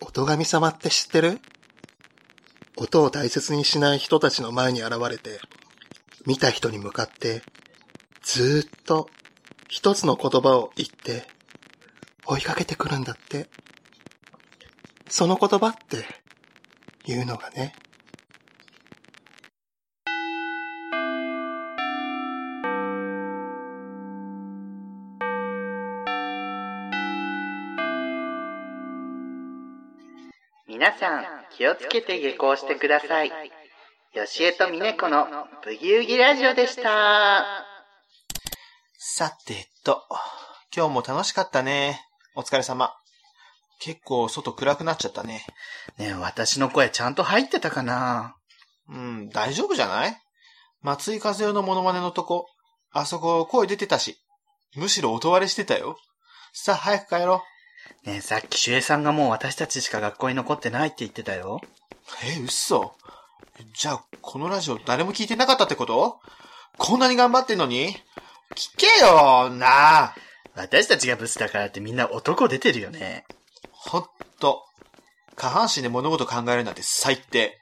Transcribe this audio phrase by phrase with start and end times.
[0.00, 1.40] 音神様って知ってる？
[2.76, 5.40] 音を大切にしない人たちの前に現れて、
[6.26, 7.42] 見た人に向かって、
[8.22, 9.08] ずーっと
[9.68, 11.26] 一つの言葉を言って、
[12.26, 13.48] 追いかけてくるんだって。
[15.08, 16.04] その言葉って
[17.04, 17.74] 言うのがね。
[31.56, 33.28] 気をつけて下校してください。
[33.28, 35.26] よしえとみねこの
[35.64, 37.44] ブギウギラジオでした。
[38.98, 40.02] さてと、
[40.74, 42.02] 今日も楽しかったね。
[42.34, 42.92] お疲れ様。
[43.80, 45.46] 結構外暗くなっちゃったね。
[45.96, 48.36] ねえ、私の声ちゃんと入ってたかな？
[48.90, 50.16] うん、大丈夫じゃない？
[50.82, 52.46] 松井和代のモノマネのとこ、
[52.92, 54.18] あそこ声出てたし、
[54.76, 55.96] むしろ音割れしてたよ。
[56.52, 57.40] さあ、早く帰ろう。
[58.04, 61.60] ねえ、さっき守衛さんがもう私たちしか学校に残ってないって言ってたよ。
[62.24, 62.94] え、嘘
[63.74, 66.20] じゃあ、このラジオ誰も聞いてなかったってこと？
[66.78, 67.96] こんなに頑張ってんのに？
[68.54, 70.14] 聞けよなあ。
[70.54, 73.24] 私たちがブスだからってみんな男出てるよね。
[73.72, 74.04] ほん
[74.40, 74.62] と。
[75.34, 77.60] 下半身で物事考えるなんて最低。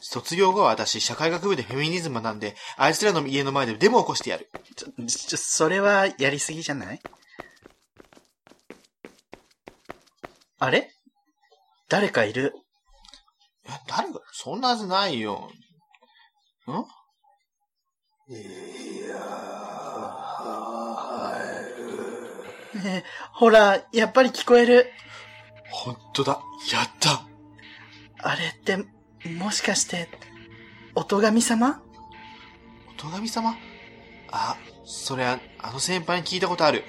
[0.00, 4.50] 卒業後は私、社会学部でフェミニズムなんで、あいつらの家の前でデモを起こしてやる。
[4.76, 7.00] ちょ、ちょ、それはやりすぎじゃない？
[10.58, 10.90] あれ？
[11.88, 12.54] 誰かいる？
[13.66, 14.20] え、誰が？
[14.32, 15.50] そんなはずないよ。
[16.66, 16.72] ん？
[18.32, 18.34] い
[19.08, 24.90] やー、ねえ、ほら、やっぱり聞こえる。
[25.70, 26.40] ほんとだ、
[26.72, 27.26] やった。
[28.18, 28.78] あれって、
[29.28, 30.08] もしかして、
[30.94, 31.82] 音神様？
[32.88, 33.54] 音神様？
[34.32, 35.38] あ、それあ
[35.72, 36.82] の先輩に聞いたことある。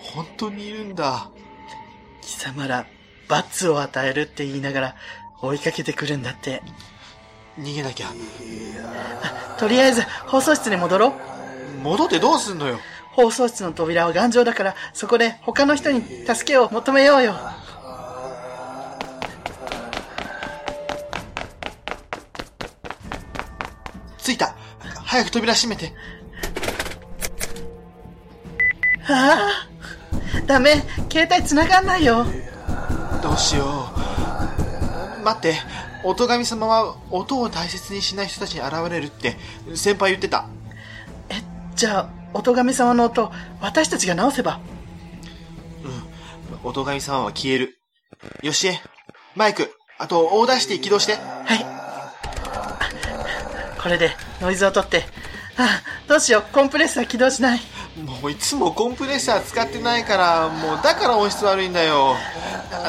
[0.00, 1.30] 本当にいるんだ。
[2.22, 2.86] 貴様ら、
[3.28, 4.96] 罰を与えるって言いながら
[5.40, 6.62] 追いかけてくるんだって。
[7.58, 8.08] 逃げなきゃ。
[9.58, 11.78] とりあえず、放送室に戻ろう。
[11.82, 12.78] 戻ってどうすんのよ。
[13.12, 17.34] 放送室の扉は頑丈だから、そこで他の人に助けを求めようよ。
[24.22, 24.54] 着いた。
[25.04, 25.92] 早く扉閉めて。
[29.08, 30.82] ああ、ダメ。
[31.10, 32.24] 携帯繋がんないよ。
[33.32, 35.24] どうしよう。
[35.24, 35.54] 待って、
[36.04, 39.36] 音神様は音を大切にしない人たちに現れるって
[39.74, 40.44] 先輩言ってた。
[41.30, 41.36] え、
[41.74, 43.32] じゃあ、音神様の音、
[43.62, 44.60] 私たちが直せば。
[46.62, 46.68] うん。
[46.68, 47.78] 音神様は消える。
[48.42, 48.78] よしえ、
[49.34, 51.14] マイク、あと、オーダーして起動して。
[51.14, 51.64] はい。
[53.82, 54.10] これで、
[54.42, 55.06] ノイズを取って。
[55.56, 57.60] あ、どうしよう、コンプレッサー起動しない。
[57.96, 62.16] もういつもコンプレッサー使ってないから、もうだから音質悪いんだよ。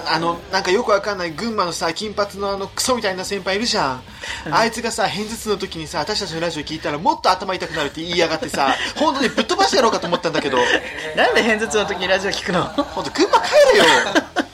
[0.08, 4.02] あの、なんかよくわかんない群馬のさ、金髪のあのクソみたいな先輩いるじゃん。
[4.50, 10.58] あいつがさ、偏頭痛の時にさ、私たちのラジオ聞いたらもっと頭痛くなるって言いやがってさ、本当にぶっ飛ばしてやろうかと思ったんだけど。
[11.18, 12.64] なんで偏頭痛の時にラジオ聞くの？
[12.64, 13.86] 本当群馬帰れよ。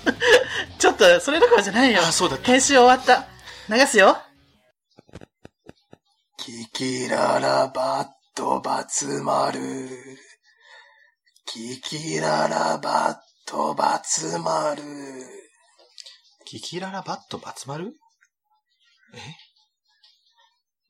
[0.80, 2.02] ちょっと、それどころじゃないよ。
[2.02, 3.28] あ、そうだ編集終わった。
[3.70, 4.18] 流すよ。
[6.38, 9.60] キキララバットバツマル。
[11.52, 13.18] キキララバッ
[13.48, 14.84] トバツマル。
[16.46, 17.96] キキララバットバツマル？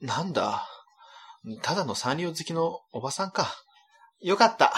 [0.02, 0.06] え？
[0.06, 0.68] なんだ
[1.62, 3.48] ただのサンリオ好きのおばさんか。
[4.20, 4.74] よかった。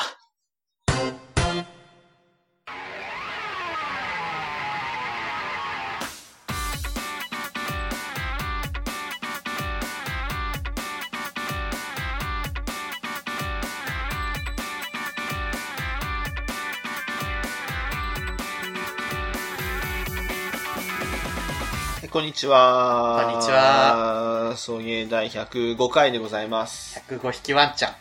[22.12, 23.24] こんにちは。
[23.26, 24.58] こんにちは。
[24.58, 27.02] 送迎第105回でございます。
[27.08, 27.94] 105匹ワンちゃん。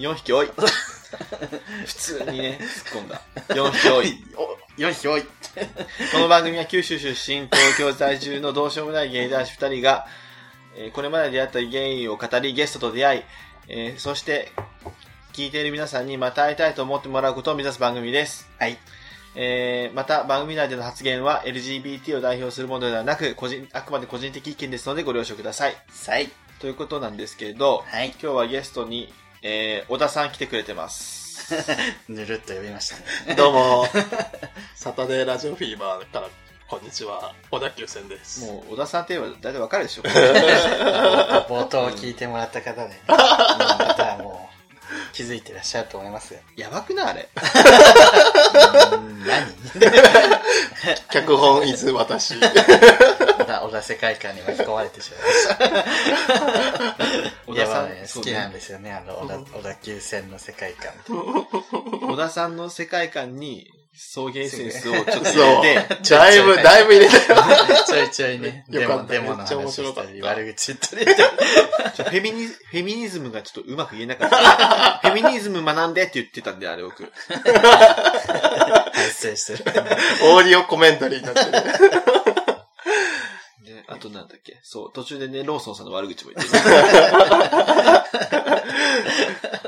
[0.00, 0.48] 4匹多い。
[1.86, 3.22] 普通にね、突っ込んだ。
[3.50, 4.24] 4匹多い。
[4.78, 5.22] 4匹多い。
[5.22, 10.08] この番組は九州出身、東京在住のどうしようもないゲイ男子2人が、
[10.74, 13.22] えー、これまで出会ったゲイを語り、ゲストと出会い、
[13.68, 14.50] えー、そして、
[15.34, 18.50] 聞いている皆さんにまた会いたいと思ってもらうことを目指す番組です。
[18.58, 18.76] はい。
[19.34, 25.76] えー、また番組内での発言は LGBT を代表するものではなく、個人、あくまで個人的意見ですのでご了承ください。
[26.06, 26.28] はい。
[26.58, 28.10] ということなんですけれど、はい。
[28.10, 29.12] 今日はゲストに、
[29.42, 31.22] えー、小田さん来てくれてます。
[32.08, 32.96] ぬるっと呼びました
[33.30, 33.34] ね。
[33.34, 33.86] どうも、
[34.76, 36.28] サタデーラジオフィーバーから、
[36.68, 38.44] こんにちは、小田急線です。
[38.46, 40.02] もう、小田さんって言えば大体わかるでしょ
[41.48, 44.61] 冒頭聞いてもらった方で、ね、またもう、
[45.12, 46.40] 気気づいてらっしゃると思いますよ。
[46.56, 47.28] やばくないあれ？
[49.24, 49.46] 何？
[51.10, 52.34] 脚本伊豆私。
[52.34, 52.40] 小
[53.44, 55.20] 田小田世界観に巻き込まれてしまい
[55.70, 55.96] まし
[57.46, 57.52] た。
[57.52, 60.92] いや、まあね、好きなんですよね、あの、小田、小田急線の世界観。
[62.00, 67.42] 小田さんの世界観に送迎エッセンスをちょっと入れて、だいぶ、だいぶ入れたよ。
[67.86, 71.04] ちょいちょいね、デモ、よかっためっちゃ面話白かった悪口言ったり。
[71.04, 75.00] フェミニ、フェミニズムがちょっとうまく言えなかった。
[75.04, 77.04] フェミニズム学んでって言ってたんで、あれ僕。
[78.92, 79.64] 発生してる。
[80.22, 81.40] オーディオコメンタリーになって
[81.86, 82.21] る。
[83.86, 84.58] であとなんだっけ？
[84.62, 86.62] そう、途中でね、ローソンさんの悪口も言ってる。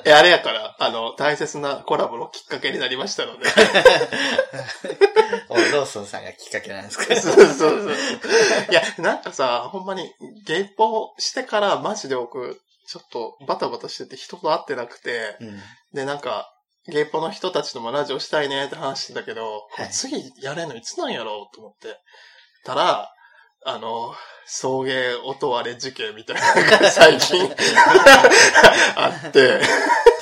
[0.06, 3.46] え、あれやから、あの、大切なコラボのきっかけになりましたので。
[5.48, 7.04] おローソンさんがきっかけなんですか？
[7.16, 7.72] そうそうそう。
[8.70, 10.10] いや、なんかさ、ほんまに、
[10.46, 15.60] ゲイポしてからマジで僕、ちょっとバタバタしてて人と会ってなくて、うん。
[15.94, 16.50] で、なんか、
[16.86, 21.96] ゲイポの人たちともラジオしたいねって話してたけど、はい次やれんのいつなんやろうと思って。
[22.64, 23.10] たら、
[23.66, 24.14] あの、
[24.46, 27.42] 送迎音割れ事件みたいなのが最近
[28.94, 29.58] あって、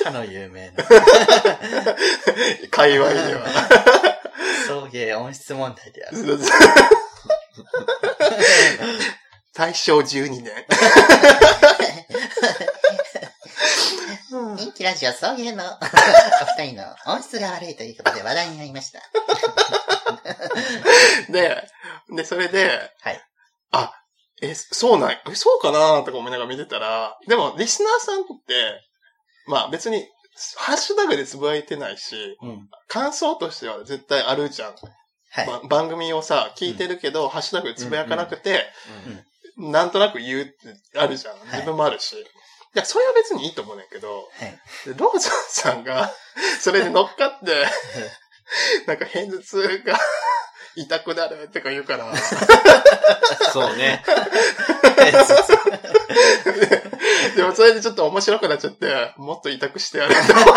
[0.01, 0.83] 他の有名な。
[2.71, 3.45] 界隈では。
[4.65, 6.39] 送迎音質問題である。
[9.53, 10.65] 大正12年。
[14.55, 15.77] 人気ラジオ送迎のお
[16.57, 19.01] 二人の音質が悪いということで話題になりました。
[21.29, 21.67] で、
[22.09, 23.21] で、それで、はい
[23.73, 23.91] あ、
[24.41, 28.81] え、そうなん、え、そうかなとか思いながら見てたら、でも、リスナーさんって、
[29.47, 30.07] まあ別に、
[30.57, 32.69] ハッシュタグでつぶやいてないし、うん。
[32.87, 34.75] 感想としては絶対あるじゃん。
[35.31, 35.47] はい。
[35.47, 38.65] ば番組をさ、聞いてるけど、ハッシュタグでつぶやかなくて、
[39.57, 40.53] なんとなく言うって
[40.97, 41.35] あるじゃん。
[41.45, 42.15] 自分もあるし。
[42.15, 42.25] い
[42.73, 44.59] や、それは別にいいと思うねんけど、はい。
[44.85, 46.11] でローソンさんが、
[46.59, 47.65] それで乗っかって、
[48.87, 49.97] なんか偏頭痛が
[50.75, 52.05] 痛くなるとか言うから、
[53.51, 54.03] そうね。
[57.35, 60.51] でもそれでちょっと面白くなっちゃって、もっと痛くしてやると思って、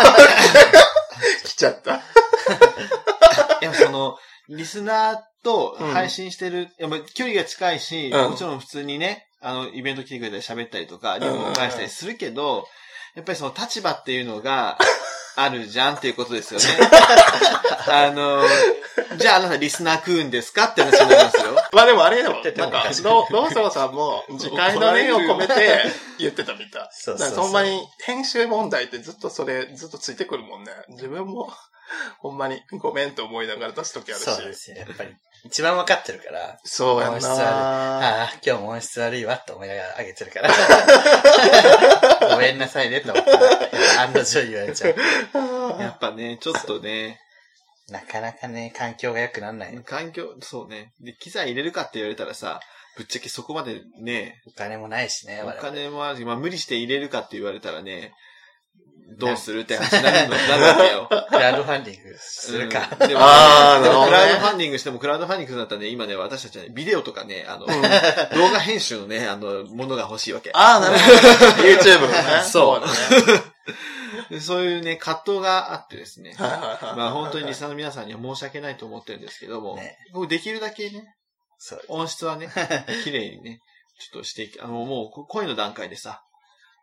[1.47, 2.01] 来ちゃった。
[3.61, 4.17] でもその、
[4.49, 5.93] リスナーとうん。
[5.93, 8.31] 配信してる、やっぱ距離が近いし、うん。
[8.31, 12.67] もちろん普通にね、あの、イベント来てくれたり喋ったりとか、リムを返したりするけど、
[13.17, 14.77] やっぱりその立場っていうのが
[15.35, 16.65] あるじゃんっていうことですよね。
[17.89, 18.43] あの、
[19.17, 21.55] じゃああなたリスナー食うんですかって話になりますよ。
[21.73, 25.83] まあでもあれでも、ててなんかロローソンさんも、次回の念を込めて
[26.19, 26.89] 言ってたみたい。
[26.91, 30.71] そうそうそうだからほんまに、編集問題ってずっとそれ、ずっとついてくるもんね。
[30.89, 31.51] 自分も、
[32.19, 34.23] ほんまに、ごめんと思いながら出すときあるし。
[34.23, 34.77] そうですよ。
[34.77, 37.39] やっぱり、一番わかってるから、そうやん音質悪い。
[37.39, 40.49] なああ、今日も音質悪いわと思いながらあげてるから。
[42.31, 43.59] ごめんなさいねと思ったら、やっ
[43.95, 44.95] ぱ案の定言われちゃう。
[45.81, 47.21] やっぱね、ちょっとね、
[47.89, 49.83] なかなかね、環境が良くならない。
[49.85, 50.91] 環境、そうね。
[50.99, 52.59] で、機材入れるかって言われたらさ、
[52.97, 58.13] ぶっちゃけそこまでね、お金もないしね、お金もあるし、まあ無理して入れるかって言われたらね、
[59.15, 61.07] どうするって話になるの、なるわけよ。
[61.29, 62.89] クラウドファンディングするか。
[62.91, 63.21] うんでも、
[63.83, 70.51] でもクラウドファンディングしても、クラウドファンディングするんだったらね、今ね、私たちはね、ビデオとかね、あの、動画編集のね、あの、ものが欲しいわけ。
[70.53, 71.15] ああ、なるほど。
[71.69, 72.43] YouTube のね。
[72.43, 72.81] そう
[74.41, 76.35] そういうね、葛藤があってですね。
[76.37, 81.05] まあ本当にリスナーの皆さんには申し訳ないと思ってるんですけども、ね僕できるだけね、
[81.57, 81.81] そう。
[81.87, 82.49] 音質はね、
[83.03, 83.59] 綺麗にね、
[83.99, 86.21] ちょっとしていき、あの、もう声の段階でさ、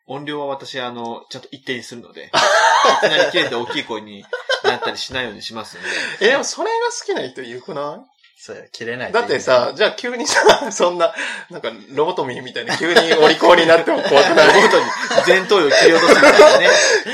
[0.07, 2.31] 音量は私、あの、ちゃんと一定にするので、
[3.03, 4.25] いきなり切れて大きい声に
[4.63, 5.83] なったりしないようにしますの
[6.21, 8.01] で、え、でもそれが好きな人いるくな
[8.37, 11.15] そうよ、切れないいだってさ、、じゃあ急にさ、 そんな、
[11.49, 14.55] なんかロボトミーみたいに急にお利口になっても怖くない？
[14.55, 14.85] ロボトに
[15.27, 16.69] 前頭葉を切り落とすみたいなね。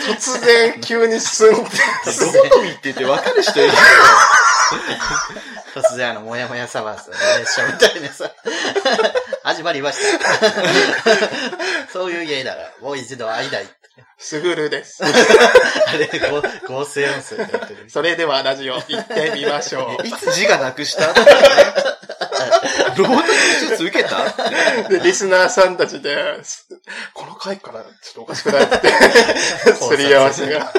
[0.08, 1.62] 突然急にスンって。
[1.62, 1.62] ロ
[2.42, 3.74] ボトミーって言って分かる人いるよ。
[5.74, 8.28] 突然あの、もやもやサバースの列車みたいなさ、
[9.44, 10.40] 始まりました。
[11.92, 13.66] そういう芸なら、もう一度会いたい。
[14.18, 15.02] すぐるです。
[15.04, 15.06] あ
[15.96, 17.84] れ、合合成音声でやってる。
[17.88, 21.06] それではラジオ行ってみましょ いつ字がなくした？
[22.96, 24.16] ロボトミー手術受けた？
[24.88, 24.88] う。
[24.90, 26.66] で、リスナーさんたちで、す
[27.14, 28.78] この回からちょっとおかしくないって、
[29.74, 30.72] すり合わせが。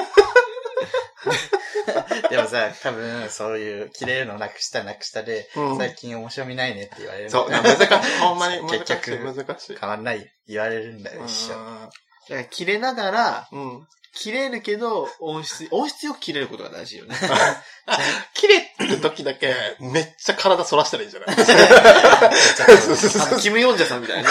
[2.30, 8.20] でもさ、多分、そういう、切れるのなくしたなくしたで、うん最近面白みないねって言われるそう、の難しい。
[8.20, 8.78] ほんまに難しい。
[8.80, 9.76] 結局難しい。
[9.78, 10.32] 変わんない。
[10.46, 11.54] 言われるんだよ、一緒。
[11.54, 11.90] だか
[12.28, 13.86] ら切れながら、うん。
[14.14, 14.18] うん。
[14.20, 17.16] 切れるけど、音質、音質よく切れることが大事よね。
[18.34, 21.36] 切れ、る時だけ、めっちゃ体反らしたらいいんじゃない？
[21.36, 24.30] あの、キム・ヨンジャさんみたいな。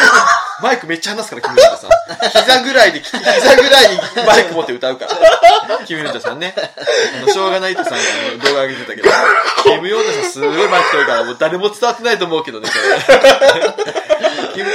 [0.61, 1.91] マイクめっちゃ離すから、キム・ヨンジャさん。
[2.45, 3.19] 膝ぐらいで、膝
[3.55, 5.05] ぐらいにマイク持って歌うか
[5.67, 5.79] ら。
[5.85, 6.53] キム・ヨンジャさんね。
[7.23, 7.97] あの、しょうがないとさんが
[8.45, 9.09] 動画上げてたけど、
[9.63, 12.69] キム・ヨンジャさんすごいマイク遠いから、もう誰も伝わってないと思うけどね、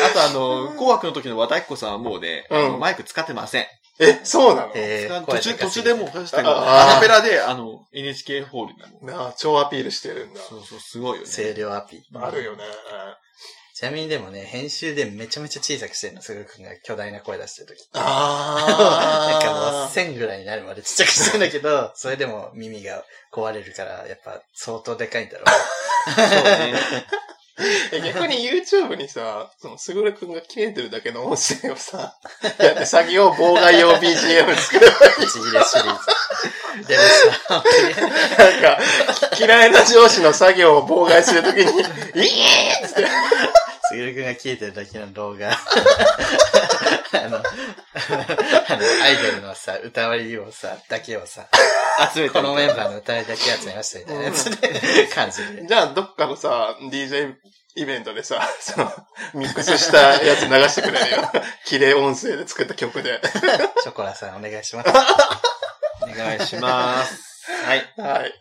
[0.04, 3.66] あとあの、紅白の時の和田アキ子さんはもうね、うんマイク使ってません。
[3.98, 4.72] え、そうなの？
[4.74, 9.22] えー途中、途中でもう、あアカペラで、あの、NHK ホールなの。
[9.22, 10.40] なあ、超アピールしてるんだ。
[10.40, 11.30] そうそう、すごいよね。
[11.34, 12.02] 声量アピ。
[12.14, 12.64] あるよね。
[13.74, 17.88] ちなみにでもね、編集でめちゃめちゃ小さくしてるの、すぐくんが巨大な声出してる時。
[17.92, 18.04] なん
[19.42, 25.46] かもうあ1000ぐらいになるまでちっちゃくしてるんだけど、それでも耳が壊れるから、やっぱ相当でかいんだろう。
[26.10, 26.74] そうね。
[27.58, 28.04] ー。
[28.04, 32.16] 逆に YouTube にさ、その、すぐるくんが切れてるだけの音声をさ、
[32.58, 35.26] やって作業妨害用 BGM 作ればいい。
[35.28, 35.98] ちぎれシリー
[36.82, 36.86] ズ。
[36.88, 37.02] でも
[37.48, 37.64] さ、
[38.38, 38.78] なんか、
[39.38, 43.06] 嫌いな上司の作業を妨害するときに、イエーって、
[44.06, 45.50] すぐるくんが消えてるだけの動画。
[47.12, 47.42] あの、 あの、
[49.02, 51.48] アイドルのさ、歌割りをさ、だけをさ、
[52.14, 55.66] 集めてこのメンバーの歌割りだけ集めましたみたいなやつで、感じで。
[55.66, 57.34] じゃあ、どっかのさ、DJ
[57.74, 58.92] イベントでさ、その、
[59.34, 61.32] ミックスしたやつ流してくれるよ。
[61.66, 63.20] 綺麗音声で作った曲で。
[63.82, 64.90] ショコラさんお願いします。
[66.02, 67.42] お願いします。
[67.64, 67.92] はい。
[67.96, 68.34] はい。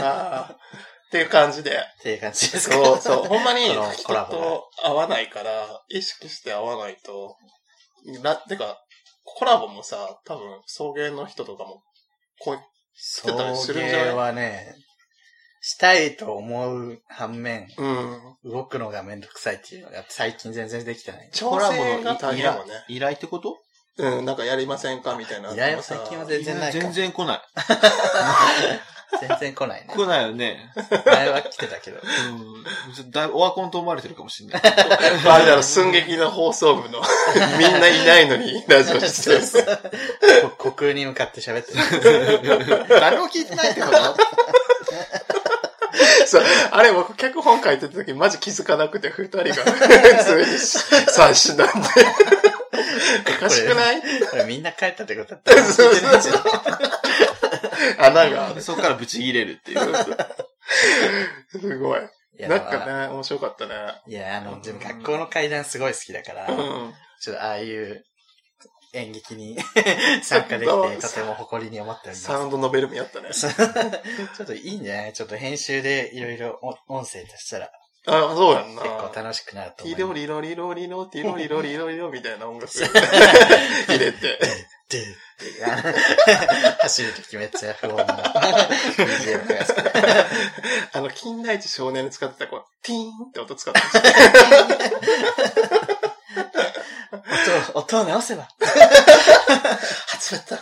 [0.00, 1.72] あーっていう感じで。
[1.72, 2.74] っていう感じですか？
[2.76, 3.24] そうそう。
[3.28, 7.36] ほんまに人コラボがと会わないから、意識して会わないと、
[8.22, 8.78] な、てか、
[9.22, 11.82] コラボもさ、多分、送迎の人とかも、
[12.40, 12.58] こう、
[12.96, 14.06] 送てたりするんじゃない？
[14.06, 14.74] 迎はね、
[15.60, 18.20] したいと思う反面、うん。
[18.44, 21.30] 動くのがめんどくさいっていうのが最近全然できてない。
[21.34, 22.72] 調整が大変だもんね。
[22.88, 23.58] 依頼ってこと？
[23.98, 25.52] うん、なんかやりませんかみたいな。
[25.52, 27.42] 依頼は最近は全然ないか全然来ない。
[29.20, 29.86] 全然来ないね。
[29.94, 30.72] 来ないよね。
[31.06, 32.00] 前は来てたけど。
[32.00, 33.10] うん。
[33.10, 34.62] だいぶオワコンと思われてるかもしれない。
[34.64, 37.00] あれだろ、寸劇の放送部の、
[37.58, 39.40] みんないないのにラジオしてる。
[40.42, 41.72] こ虚空に向かって喋って
[42.08, 42.86] る。
[42.88, 43.96] 誰も聞いてないってこと？
[46.26, 51.88] そう、あれ僕脚本書いてた時マジ気づかなくて二人が普通に三子なんで。
[53.36, 54.00] おかしくない？
[54.30, 56.36] これみんな帰ったってことだったら聞いてないじゃん。
[57.98, 58.62] 穴がある。
[58.62, 59.94] そこからブチ切れるっていう。
[61.50, 62.00] すごい。
[62.38, 63.74] いやなんかね、面白かったね。
[64.06, 66.94] いや、あの、自分学校の階段すごい好きだから、うん。
[67.20, 68.04] ちょっとああいう
[68.94, 69.56] 演劇に
[70.22, 72.22] 参加できて、とても誇りに思っております。
[72.22, 73.30] サウンドノベルもやったね。
[73.32, 73.50] ちょ
[74.44, 75.12] っといいんじゃない？
[75.12, 77.70] ちょっと編集でいろいろ音声としたら
[78.06, 78.82] あ、そうやんな。
[78.82, 80.04] 結構楽しくなるとテ思います。
[80.04, 84.38] ィロリロリロリロ、ティロリロリロリロみたいな音楽 入れて。
[86.82, 88.32] 走るときめっちゃ不穏な
[90.92, 93.86] あの、金田一少年に使ってた、こう、ティーンって音使ってた。
[97.72, 98.48] 音を、音を直せば。
[100.08, 100.58] 初だった。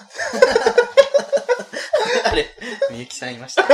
[2.30, 2.48] あれ、
[2.90, 3.64] みゆきさんいました。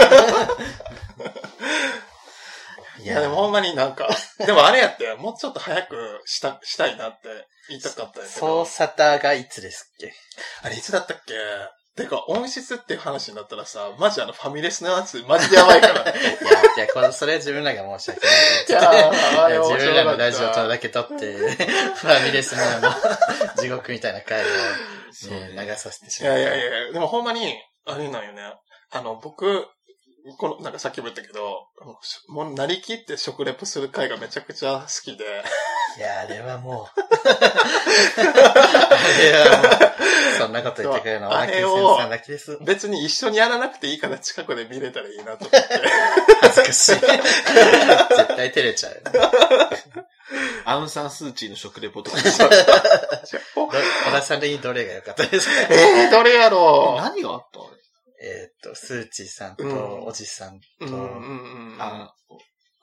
[2.99, 4.09] いいや、でもほんまになんか、
[4.45, 7.29] でもあれやって、もうちょっと早くした、したいなって
[7.69, 8.67] 言いたかったんやけソどー。
[8.67, 10.13] サタがいつですっけ？
[10.63, 11.35] あれいつだったっけ？
[11.97, 16.03] てか、音質っていう話になったらさ、マジあのファミレスのやつ、マジでやばいから。
[16.05, 18.37] いや、いや、これ、それは自分らが申し訳ない
[18.69, 22.95] いや自分らのラジオとだけ撮って、ファミレスのあの、
[23.57, 26.39] 地獄みたいな回を、ね、流させてしいまう。
[26.39, 28.43] やいやいや、でもほんまに、あれなんよね。
[28.91, 29.67] あの、僕、
[30.39, 31.67] この、なんかさっきも言ったけど、
[32.29, 35.25] もう、なりきって食レポする回がめちゃくちゃ好きで、
[35.99, 37.01] いや、あれはもう。
[38.21, 41.61] あれはもう、そんなこと言ってくれるのは、先
[42.01, 42.59] さんだけです。
[42.63, 45.59] 別に一緒にやらなくていいから近くで見れたらいいなと思って。
[46.41, 46.93] 恥ずかしい。
[46.97, 47.07] 絶
[48.37, 49.31] 対照れちゃうよね。
[50.65, 52.17] アウンサンスーチーの食レポとか。
[53.55, 55.53] 小田さん的にどれが良かったですか？
[55.71, 57.61] えー、どれやろ何があった？
[58.27, 61.77] えーっと、スーチーさんと、うんおじさんううんと、うんうん。
[61.79, 62.13] あ、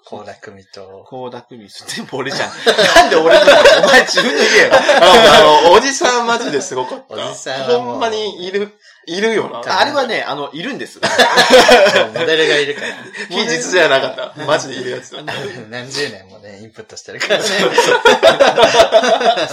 [0.05, 2.49] 高田組と、高田組全部俺じゃん。
[2.95, 3.51] なんで俺なの？
[3.83, 4.71] お前自分で言えよ。
[5.01, 7.15] あの、おじさんマジですごかった。
[7.15, 8.73] おじさんほんまにいる、
[9.05, 9.79] いるよな。
[9.79, 10.99] あれはね、あの、いるんです。
[12.13, 12.87] モデルがいるから。
[13.29, 14.45] 非実じゃなかった。
[14.45, 15.33] マジでいるやつだった。
[15.69, 17.43] 何十年もね、インプットしてるからね。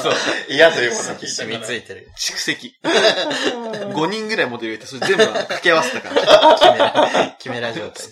[0.02, 0.14] そう。
[0.48, 2.08] 嫌ということ聞いた染みついてる。
[2.18, 2.74] 蓄積。
[2.82, 6.56] 5人ぐらいモデルいて、それ全部掛け合わせたから。
[6.58, 8.06] キメラ、キメラ状態。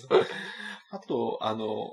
[0.91, 1.91] あと、あの、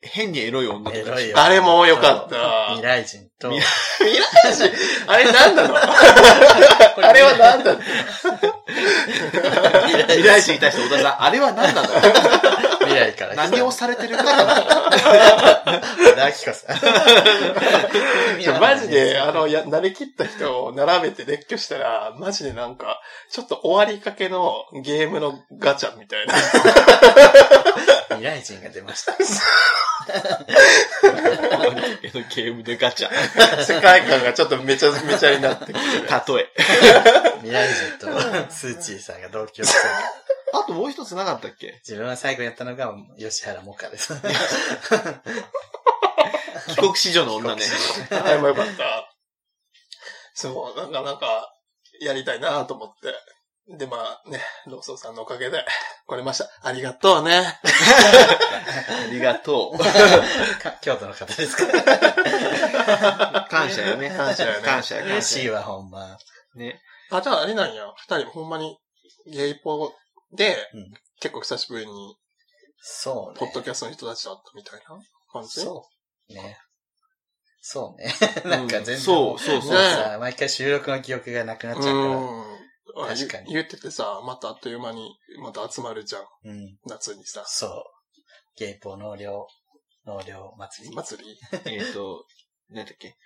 [0.00, 0.92] 変にエロい女。
[0.92, 1.38] エロいよ。
[1.38, 2.74] あれも良かった。
[2.76, 3.66] 未来人と、未
[3.98, 4.70] 未来人？
[5.10, 7.74] あれなんなのあれはなんだ
[10.08, 11.88] 未来人に対して小田さん、あれは何なの
[12.88, 13.34] 未来から。
[13.34, 14.90] 何をされてるかな和
[16.16, 16.76] 田アキ子さん。
[18.60, 26.34] マジで、あの、や、慣れ切った人を並べて列挙したら、マジでなんか、ちょっと終わりかけのゲームのガチャみたいな。
[28.08, 29.12] 未来人が出ました。
[32.34, 33.10] ゲームでガチャ。
[33.62, 35.82] 世界観がちょっとめちゃめちゃになってきてる。
[36.08, 36.10] 例
[36.42, 36.48] え。
[37.40, 37.68] 未来
[37.98, 38.12] 人と
[38.50, 39.94] スーチーさんが同居してる。
[40.54, 41.74] あともう一つなかったっけ？
[41.86, 44.14] 自分は最後やったのが吉原もかです。
[46.68, 47.62] 帰国子女の女ね。
[48.10, 49.14] あれもよかった。
[50.34, 51.52] そう、なんかなんか、
[52.00, 53.14] やりたいなと思って。
[53.76, 55.62] で、まあね、ローソンさんのおかげで
[56.06, 56.48] 来れました。
[56.62, 57.36] ありがとうね。
[57.36, 57.60] あ
[59.10, 59.78] りがとう。
[59.78, 59.84] か
[60.80, 61.66] 京都の方ですか？
[63.50, 64.08] 感謝よね。
[64.10, 65.52] 感謝よね感謝嬉しい謝。
[65.52, 66.16] わ、ほんま。
[66.54, 66.80] ね。
[67.10, 67.84] あ、じゃああれなんや。
[67.96, 68.78] 二人ほんまに
[69.26, 69.92] ゲイポ
[70.32, 72.16] で、うん結構久しぶりに、
[72.80, 73.38] そうね。
[73.38, 74.86] ポッドキャストの人たちと会ったみたいな
[75.32, 75.60] 感じ？
[75.60, 75.86] そ
[76.30, 76.34] う。
[76.34, 76.58] ね。
[77.60, 78.14] そうね。
[78.48, 82.16] なんか全然、そうそうそうもさ、毎回収録の記憶がなくなっちゃうから。
[82.16, 82.58] うん。
[83.08, 86.22] 確かに言言っててさ、またあっという間に、また集まるじゃん。
[86.44, 86.78] うん。
[86.86, 87.44] 夏にさ。
[87.46, 87.70] そう。
[88.56, 89.46] ゲイポ納涼、
[90.06, 90.94] 納涼祭り。
[90.94, 91.38] 祭り？
[91.66, 92.24] えっと、
[92.70, 93.16] 何だっけ？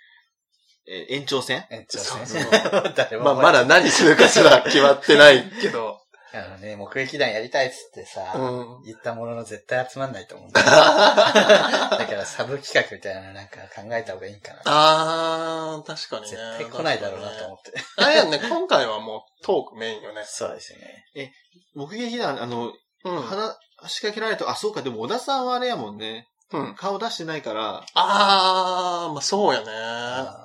[0.85, 1.65] えー延長戦？
[1.71, 6.02] え、ちょそうっそうまあ、まだ何するかすら決まってないけど。
[6.35, 8.83] あのね、目撃談やりたいっつってさ、うん。
[8.85, 10.65] 言ったものの絶対集まんないと思うんだよ。
[10.67, 14.61] だからサブ企画みたいなのなんか考えた方がいいんかな。
[14.65, 16.29] あー、確かにね。
[16.29, 17.73] 絶対来ないだろうなと思って。
[17.97, 20.23] あれやんね、今回はもうトークメインよね。
[20.25, 21.33] そうですよね。
[21.75, 22.73] 目撃談、あの、
[23.03, 23.21] うん。
[23.21, 23.55] 話
[23.87, 26.27] しかけられると、あ、そうか、でも小田さんはあれやもんね。
[26.51, 26.75] うん。
[26.75, 29.65] 顔出してないから、あー、まあそうやね。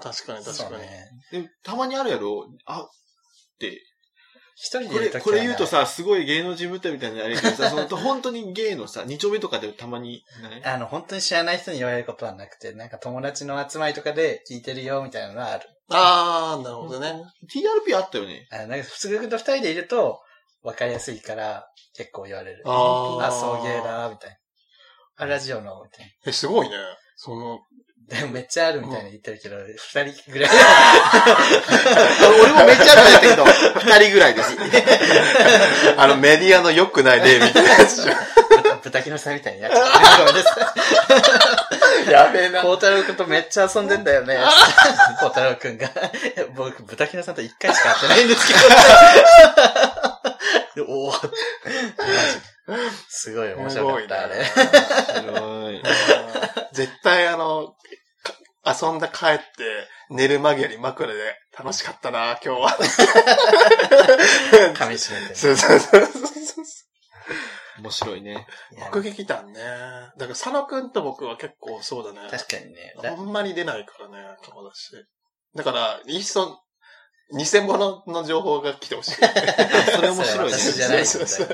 [0.03, 0.79] 確かに確かに。
[0.79, 1.09] ね。
[1.31, 2.89] でもたまにあるやろあ、っ
[3.59, 3.81] て。
[4.61, 10.65] 一人でこれ、これ言うと、さ、すごい芸能人みたいなあれやけどさ、その、本当に芸のさ、二丁目とかでたまに、ない？
[10.75, 15.69] あの、本当に知らない人に言われることはなくて、なんか友達の集まりとかで聞いてるよ、みたいなのはある。
[15.91, 17.23] あー、なるほどね。
[17.49, 18.49] TRP あったよね。
[18.51, 20.21] あの、なんか普通と二人でいると、
[20.63, 22.63] わかりやすいから、結構言われる。
[22.67, 24.37] あーあ、送迎だ、みたいな。
[25.19, 26.75] あ、ラジオの、みたいえ、すごいね。
[27.15, 27.59] その、な。
[28.09, 29.77] で もめっちゃあるみたいに言ってるけど、二
[30.11, 30.51] 人ぐらい。
[32.41, 34.57] 俺もめっちゃあるんだけど、二人ぐらいです。
[35.97, 38.17] あのメディアの良くない例みたいなやつじゃん。
[38.49, 39.89] 豚豚キノさんみたいになっちゃって。
[40.21, 40.75] ごめんなさ
[42.09, 42.11] い。
[42.11, 42.63] やべえな。
[42.63, 44.39] 孝太郎くんとめっちゃ遊んでんだよね。
[45.21, 45.91] 孝太郎くんが。
[46.55, 48.61] 僕、豚キノさんと一回しか会ってないんですけど。
[50.89, 51.13] おお
[53.09, 54.45] すごい面白かった、あれ。
[54.45, 55.83] 白い。
[56.73, 57.75] 絶対あの、か
[58.69, 59.45] 遊んだ帰って、
[60.11, 62.71] 寝る間際に枕で楽しかったな、今日は。
[64.75, 65.35] 噛み締めて。
[65.35, 66.29] そうそうそうそう。
[67.83, 68.47] 面白いね。
[68.93, 69.63] 目撃談ね。
[69.63, 72.29] だから佐野くんと僕は結構そうだね。
[72.31, 72.95] 確かにね。
[73.05, 74.93] あんまり出ないからね、顔だし。
[75.55, 76.61] だから、いっそ、
[77.31, 79.13] 偽物の情報が来てほしい。
[79.95, 80.53] それ面白いね。
[80.57, 81.49] 私じゃないそうそう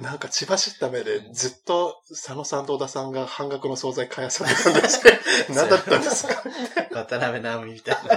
[0.00, 5.18] ななんか血走った目でずっと佐野さんと小田さんが半額の惣菜買いされてたんですけど、
[5.54, 6.42] 何だったんですか？
[6.92, 8.10] 渡辺直美みたいな。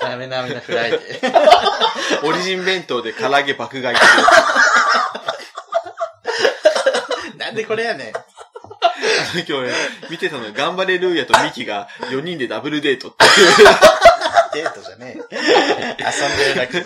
[0.00, 2.20] 渡辺直美のフライデー。
[2.28, 3.96] オリジン弁当で唐揚げ爆買い。
[7.38, 8.12] なんでこれやねん。
[8.12, 9.72] 今日ね、
[10.10, 13.68] 見てたのが、頑張れルーヤとミキが4人でダブルデートっていう。
[14.52, 15.36] デートじゃねえ。
[15.36, 16.84] 遊んでるだけ。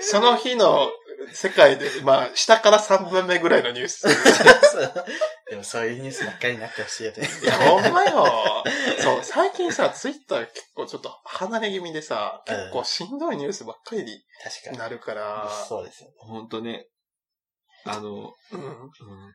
[0.00, 0.90] その日の
[1.32, 4.06] 世界で、まあ、下から3番目ぐらいのニュース。
[5.50, 7.28] でもそういうニュースばっかりになってほしいよね。
[7.42, 8.64] いや、ほんまよ。
[9.00, 14.78] そう、最近さ、ツイッター結構ちょっと離れ気味でさ、うん結構しんどいニュースばっかりに確かに。
[14.78, 16.10] なるから、そうですよ。
[16.18, 16.86] ほんとね。
[17.86, 18.60] あの、うん。
[18.60, 18.90] うん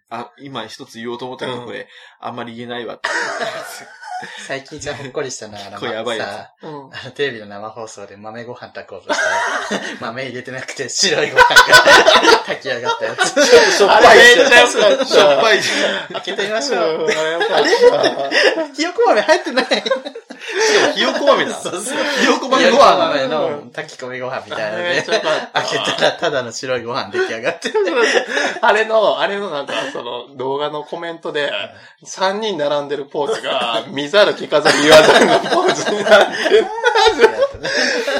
[0.09, 1.87] あ、今一つ言おうと思ったけど、うんこれ、
[2.19, 3.09] あんまり言えないわって。
[4.45, 6.69] 最近じゃほっこりしたのは、 あの、これやばいさうん。
[6.93, 13.45] あのテレビの生放送で豆ご飯炊こうとしたら、 豆入れてなくて白いご飯が炊き上がったやつ。
[13.77, 15.69] しょっあぱいれめっちゃよかったしょっぱいじ
[16.13, 17.05] 開けてみましょう。
[17.05, 17.69] う んあれ。
[18.75, 19.65] ひよこ豆入ってない。
[20.85, 20.93] ゃん。
[20.93, 21.53] ひよこ豆だ。
[21.53, 21.97] そうそう。
[22.19, 22.97] ひよこ豆ご飯。
[22.97, 27.75] 豆の炊き込みご飯みたいなので開けたらただの白いご飯出来上がってる。
[28.61, 31.51] あれの、あれのなんか、その動画のコメントで、
[32.05, 36.67] 3人並んでるポーズが、見ざる聞かざる言わざるのポーズになってる。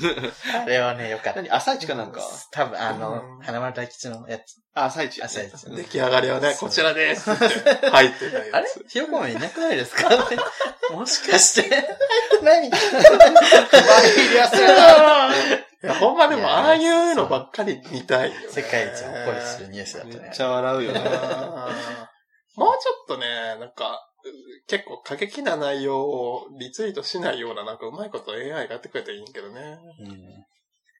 [0.62, 1.42] あれはね、よかった。
[1.42, 1.50] 何？
[1.50, 2.20] 朝一かなんか？
[2.50, 4.42] 多分、あのう、ん花丸大吉のやつ。
[4.74, 5.22] あ、朝一。
[5.22, 7.48] 朝一出来上がりはね、こちらですって
[7.90, 8.50] 入ってたあれ？
[8.50, 8.84] やつ。
[8.88, 10.08] ひよこ豆いなくないですか？
[10.92, 11.82] もしかして、入っ
[12.40, 12.80] てないみたい
[15.82, 18.32] や ほんまでも、いやああいうのばっかり見たい。
[18.50, 20.20] 世界一ほっこりするニュースだったね。
[20.24, 21.00] めっちゃ笑うよね。
[22.56, 24.06] もうちょっとね、なんか、
[24.66, 29.78] 結構過激な内容をリツイートしないような、なんかうまいこと AI がやってくれたらいいんけどね。
[30.00, 30.44] うん。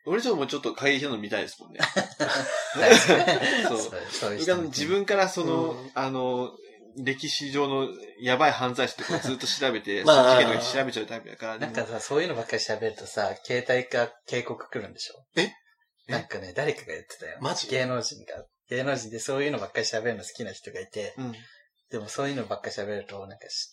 [0.07, 1.81] 俺ちょっともうちょっと過激なの見たいですもんね。
[3.69, 6.51] そうそうそういう僕人自分からその、うんあの、
[6.97, 7.89] 歴史上の
[8.21, 15.23] やばい犯罪者とかずっと調べて、 まあその事件とか調べちゃうタイプだから、なんかさ、そういうのばっかり喋るとさ、携帯か警告来るんでしょ？
[15.37, 15.53] え？
[16.09, 17.39] なんかね、誰かが言ってたよ。
[17.41, 17.69] マジ？
[17.69, 18.45] 芸能人が。
[18.69, 21.35] 芸能人でそういうのばっかり喋るの好きな人がいて、うん。
[21.91, 23.71] でもそういうのばっかり喋ると、なんかし、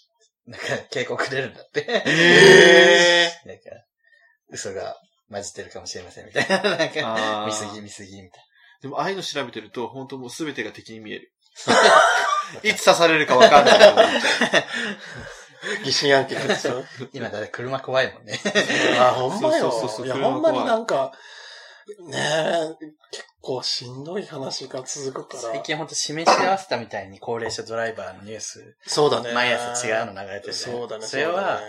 [0.47, 1.85] なんか警告出るんだって。
[2.05, 3.63] えなんか、
[4.49, 4.95] 嘘が
[5.29, 6.61] 混じってるかもしれませんみたいな。
[6.77, 8.43] なんか、見すぎ見すぎみたい
[8.81, 11.33] でも、ああいうの調べてると、本当もう全てが敵に見える。
[12.63, 13.79] いつ刺されるかわかんない
[15.83, 16.81] 疑心暗鬼でしょ。
[16.81, 16.87] な。
[17.13, 18.39] 今だって車怖いもんね。
[18.99, 19.71] あ、ほんまよ。
[19.71, 21.11] そうそうそういや、車ほんまになんか、
[22.09, 22.75] ねえ、
[23.11, 25.53] 結構しんどい話が続くから。
[25.53, 29.33] 最近ほんと示し合わせたみたいに高齢者ドライバーのニュース、そうだね。
[29.33, 31.05] 毎朝違うの流れてるじゃんそうだね。
[31.05, 31.61] それは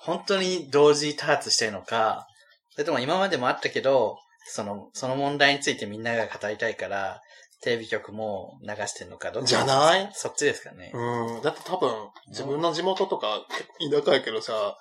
[0.00, 2.26] 本当に同時多発してるのか、
[2.70, 4.16] それとも今までもあったけど、
[4.48, 7.20] その、その問題についてみんなが語りたいから、
[7.62, 10.10] テレビ局も流してるのか、どっちじゃない？
[10.14, 10.92] そっちですかね。
[10.94, 11.42] うん。
[11.42, 11.90] だって多分、
[12.28, 13.44] 自分の地元とか、
[13.90, 14.76] 田舎やけどさ、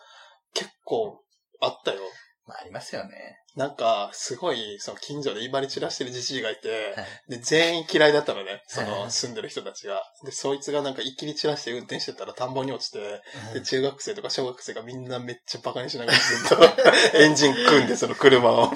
[0.54, 1.20] 結構
[1.62, 2.00] あったよ。
[2.48, 3.40] まあありますよね。
[3.56, 8.62] なんか、すごい、その近所で威張り散らしてるじじいがいて、はいで、全員嫌いだったのね。
[8.68, 10.04] その、はい住んでる人たちが。
[10.26, 13.22] で、そいつがなんか一気に散らして運転してたら田んぼに落ちて、
[13.54, 16.58] で、中学生とか小学生がみんなめっちゃバカにしながらずっと
[17.18, 18.70] エンジン組んでその車を。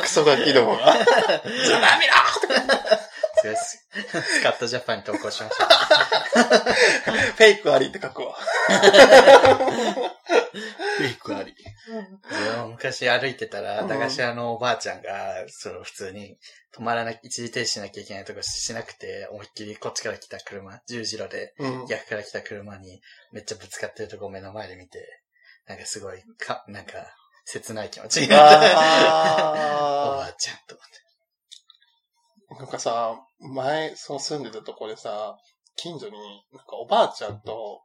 [0.00, 0.86] クソガキどもが。
[0.86, 1.04] ざま
[1.98, 2.54] みろすご
[3.50, 3.88] いっす。
[4.10, 5.66] スカットジャパンに投稿しました。
[7.36, 8.36] フェイクありって書くわ。
[10.98, 11.54] フェイクあり。
[12.68, 16.38] 昔歩いてたら、うん駄菓子屋のおばあちゃんが、その普通に
[16.76, 21.86] 止まらなき、一時停止しなきゃいけないとこしなくて、思いっきりこっちから来た車、十字路でうん。
[21.86, 23.00] 逆から来た車に
[23.32, 25.22] めっちゃぶつかってるとこを目の前で見て、
[25.66, 26.92] なんかすごい、か、なんか、
[27.44, 28.56] 切ない気持ちになった。
[28.58, 28.72] おば
[30.22, 31.05] ああちゃんと思って。
[32.50, 35.36] ーなんかさ、前、そう住んでたとこでさ、
[35.76, 36.12] 近所に、
[36.52, 37.82] なんかおばあちゃんと、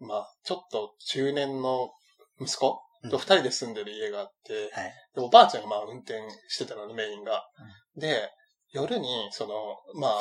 [0.00, 1.90] まあ、ちょっと中年の
[2.40, 4.92] 息子と二人で住んでる家があって、はい。
[5.14, 7.44] でおばあちゃんがまあ運転してたのね、メインが。
[7.96, 8.30] で、
[8.72, 10.12] 夜に、その、まあ、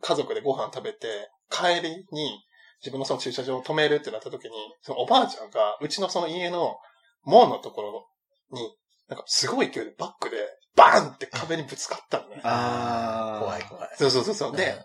[0.00, 2.44] 家族でご飯食べて、帰りに、
[2.80, 4.50] 自分のその駐車場を止めるってなった時に、
[4.82, 6.76] そのおばあちゃんが、うちのその家の
[7.24, 8.08] 門のところ
[8.52, 8.76] に、
[9.08, 10.36] なんかすごい勢いでバックで、
[10.78, 12.40] バーンって壁にぶつかったのね。
[12.44, 13.44] あー。
[13.44, 13.88] 怖い怖い。
[13.98, 14.56] そうそうそうそう。
[14.56, 14.78] で、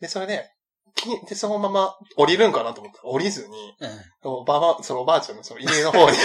[0.00, 0.50] で、それで、
[0.94, 4.30] きで、そのまま降りるんかなと思ったら降りずに、うん。
[4.30, 6.16] おばば、そのおばあちゃんのその家の方に、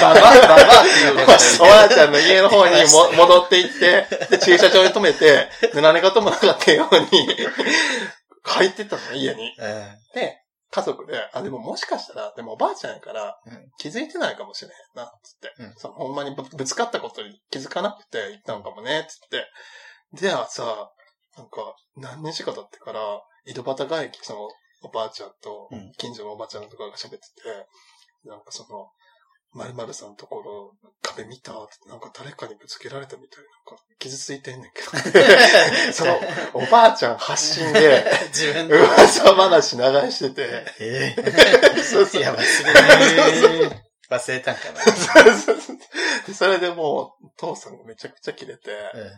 [0.00, 1.26] ババア、ババアっていうの？
[1.26, 7.08] が おばあちゃんの家の方にも 戻って行って、で、駐車場に止めて、 で、何事もなかったように、
[8.44, 9.54] 帰ってったの、家に。
[9.58, 9.98] うん。
[10.14, 10.38] で、
[10.70, 15.54] 家族で、あ、でももしかしたら、でもおばあちゃんやからうん、気づいてないかもしれへんな、つって。
[15.58, 19.46] うんそのほんまにぶぶつかったことに気づかなくて行ったのかもね、つって。
[20.12, 20.90] ではさ、
[21.36, 23.00] なんか、何日か経ってから、
[23.46, 24.48] 井戸端会議、その、
[24.82, 28.90] おばあちゃんとうん、近所のおばあちゃんとかが喋ってて、なんかその、
[29.54, 31.52] 〇〇さんのところ、壁見た？
[31.52, 34.90] ってなんか誰かにぶつけられたみたいな、なんか傷ついてんねんけど。
[35.92, 36.20] その、
[36.54, 38.76] おばあちゃん発信で、 自分で。
[38.78, 41.16] 噂話流してて、え
[41.82, 42.72] そうそうえいや、忘れ
[43.68, 43.82] ない。
[44.10, 44.80] 忘れたんかな。
[44.82, 45.76] そうそうそう
[46.26, 48.70] でそれでもう、父さんがめちゃくちゃ切れて、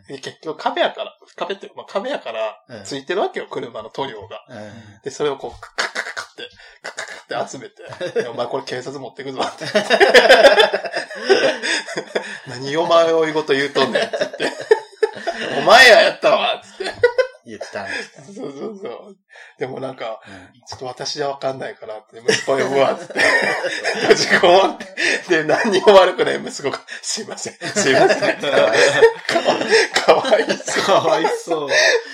[0.09, 4.45] で結局壁やから、壁ってまあ、壁やからうん、ついてるわけよ、車の塗料が。
[4.49, 4.57] うん。
[4.59, 4.73] うん。
[5.03, 6.49] で、それをこう、カッカッカって、
[6.83, 7.83] カッカッカッって集めて、
[8.23, 9.65] でお前これ警察持ってくぞって。
[12.49, 14.53] 何お前追いごと言うとんねんって言って。
[15.59, 16.93] お前ややったわつって。
[17.45, 18.23] 言ったんですか。
[18.23, 19.17] そうそうそう。
[19.59, 20.33] でもなんか、うん
[20.65, 23.15] ちょっと私じゃわかんないからって、息子呼ぶわ、つって。
[24.03, 24.87] 閉じこもって。
[25.29, 28.37] で、何にも悪くない息子が、すいません、すいません。
[28.41, 28.73] かわ
[30.07, 30.85] かわいそう。
[30.85, 31.71] かわいそう。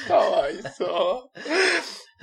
[0.09, 1.31] かわいそう。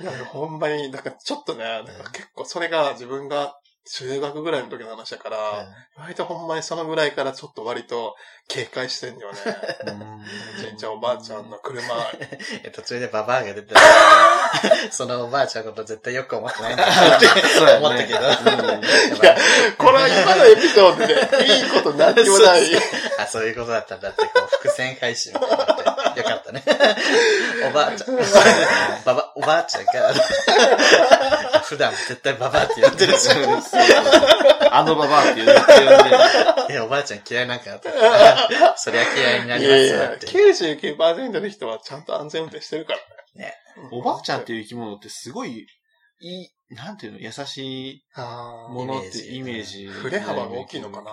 [0.00, 5.36] いや、ほんまに、だからちょっとね、なんか結構それが自分が中学ぐらいの時の話だから、
[5.96, 8.16] 割とほんまにそのぐらいからちょっと割と
[8.48, 9.38] 警戒してんよね。
[10.58, 11.86] おじいちゃんおばあちゃんの車。
[12.64, 17.26] え途中でババアが出てたら そのおばあちゃんのこと絶対よく思ってないんだなって
[17.76, 18.18] 思ったけど。
[18.18, 19.36] いや、
[19.78, 21.14] これは今のエピソードで
[21.46, 22.62] いいことなんにもない。
[23.18, 25.85] あ、そういうことだったんだって、こう、伏線回収みたいになって、
[26.16, 26.62] よかったね。
[27.68, 28.16] おばあちゃん、
[29.04, 29.92] ばば、おばあちゃんが、
[31.62, 33.62] 普段絶対ババアって呼んでるじゃん。
[34.72, 36.16] あのババアって言って呼んでる。
[36.70, 40.26] え、おばあちゃん嫌いなんかなと思ったら そりゃ嫌いにないりますやいや、よって。
[40.26, 42.98] 99%の人はちゃんと安全運転してるから
[43.34, 43.54] ね。
[43.92, 45.66] おばあちゃんっていう生き物ってすごい、
[46.20, 49.86] いい、なんていうの、優しいあものってイイメーメージ。
[49.86, 51.12] 振れ幅が大きいのかな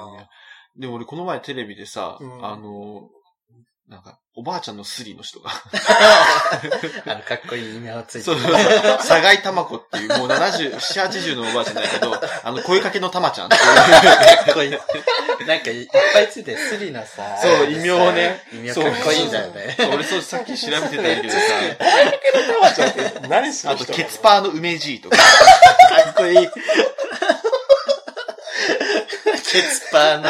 [0.75, 3.09] でも俺この前テレビでさ、うんあの、
[3.89, 5.51] なんか、おばあちゃんのスリの人が、
[7.05, 8.39] あの、かっこいい異名をついてる。
[8.39, 13.61] そうそうそう、サガイタマコっていう、もう70、7、80のおばあちゃんだけど、あの、声かけのタマちゃんっていう。
[13.61, 14.71] かっこいい。
[14.71, 19.75] なんかいっぱいついてるスリのさ、そう異名をね異名かっこいいんだよね。
[19.93, 21.37] 俺そう、さっき調べてたんだけどさ、
[23.27, 25.23] 何するあと、人ケツパーの梅じいとか、か
[26.11, 26.49] っこいい。
[29.53, 30.29] ケツパーの、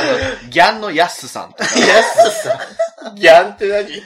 [0.49, 2.59] ギャンのヤッスさんとか、やすさ、
[3.15, 4.01] ギャンって何？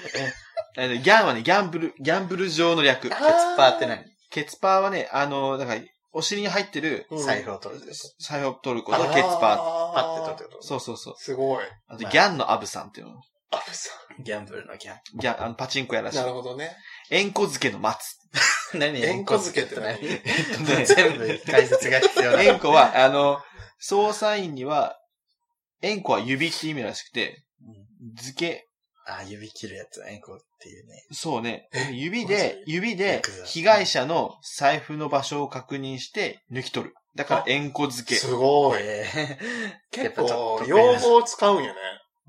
[0.79, 3.03] あのギャンはね、ギャンブル、ギャンブル上の略。
[3.03, 4.03] ケツパーって何？
[4.29, 5.75] ケツパーはね、あの、なんか、
[6.13, 8.15] お尻に入ってる財布を取るです。
[8.19, 10.61] 財布を取ることをケツパパッて取ってことー。
[10.61, 11.15] そうそうそう。
[11.17, 11.65] すごい。
[11.87, 13.13] あと、ギャンのアブさんっていうの。
[13.51, 14.97] アブさギャンブルのギャン。
[15.19, 16.11] ギャン、あの、パチンコやらん。
[16.11, 16.25] しいな。
[16.25, 16.75] るほどね。
[17.11, 18.17] えんこ漬けの松。
[18.73, 19.01] 何？
[19.01, 20.01] 円弧付けって何？
[20.01, 22.43] ね全部解説が必要な。
[22.43, 23.39] えんこは、あの、
[23.81, 24.97] 捜査員には、
[25.81, 27.43] えんこは指って意味らしくて、
[28.15, 28.66] 漬け、
[29.07, 31.05] あ、指切るやつ、エンコっていうね。
[31.11, 31.91] そうねえ。
[31.93, 36.95] 指で、指で被害者の財布の場所を確認して抜き取る。
[37.15, 38.15] だから、えんこ漬け。
[38.15, 38.79] すごい。
[38.81, 41.79] えー、 結構用語を使うんよね。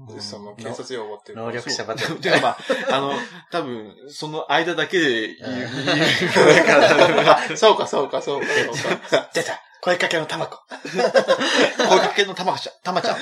[0.08, 2.20] うんその、警察用語っていうか能力者バトル。
[2.20, 2.56] てかまあ、
[2.96, 3.12] あの、
[3.50, 5.64] 多分、その間だけで言
[7.18, 9.30] うか、そうか、そうか、そうか。
[9.34, 10.58] 出た声かけのタマコ。
[10.90, 13.16] 声かけのたまちゃん、たまちゃん。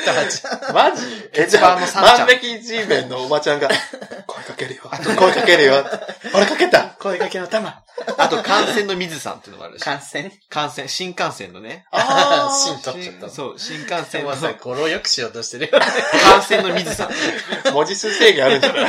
[0.75, 1.03] マジ？
[1.35, 3.69] え、じゃあ、ケツバーのサンちゃん万引き G メンのおばちゃんが、
[4.27, 4.83] 声かけるよ。
[5.19, 5.85] 声かけるよ。
[6.35, 6.81] 俺かけた。
[6.99, 7.83] 声かけのタマ。
[8.19, 9.85] あと、感染の水さんっていうのがあるらしい。
[9.85, 10.31] 感染？
[10.49, 11.85] 感染、新幹線のね。
[11.93, 13.33] あー 芯取っちゃったの。
[13.33, 15.87] そう、新幹線のもうさ、語呂良くしようとしてるよね。
[16.23, 17.73] 感染の水さん。
[17.73, 18.79] 文字数制限あるんじゃな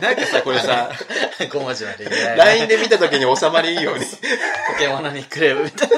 [0.00, 0.90] なんかさ、これさ、
[1.38, 2.36] 5文字まで言えない。
[2.36, 4.04] ?LINE で見た時に収まりいいように。
[4.06, 5.96] ポケモノにクレームみたいな。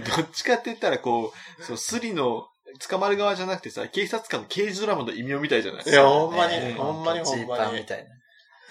[0.16, 2.46] どっちかって言ったらこう、そう、スリの、
[2.88, 5.82] 捕まる側じゃなくてさ、警察官の刑事ドラマの異名みたいじゃない？
[5.84, 7.64] いや、ほんまに、ねほんまにほんまに。
[7.64, 8.10] パンみたいな。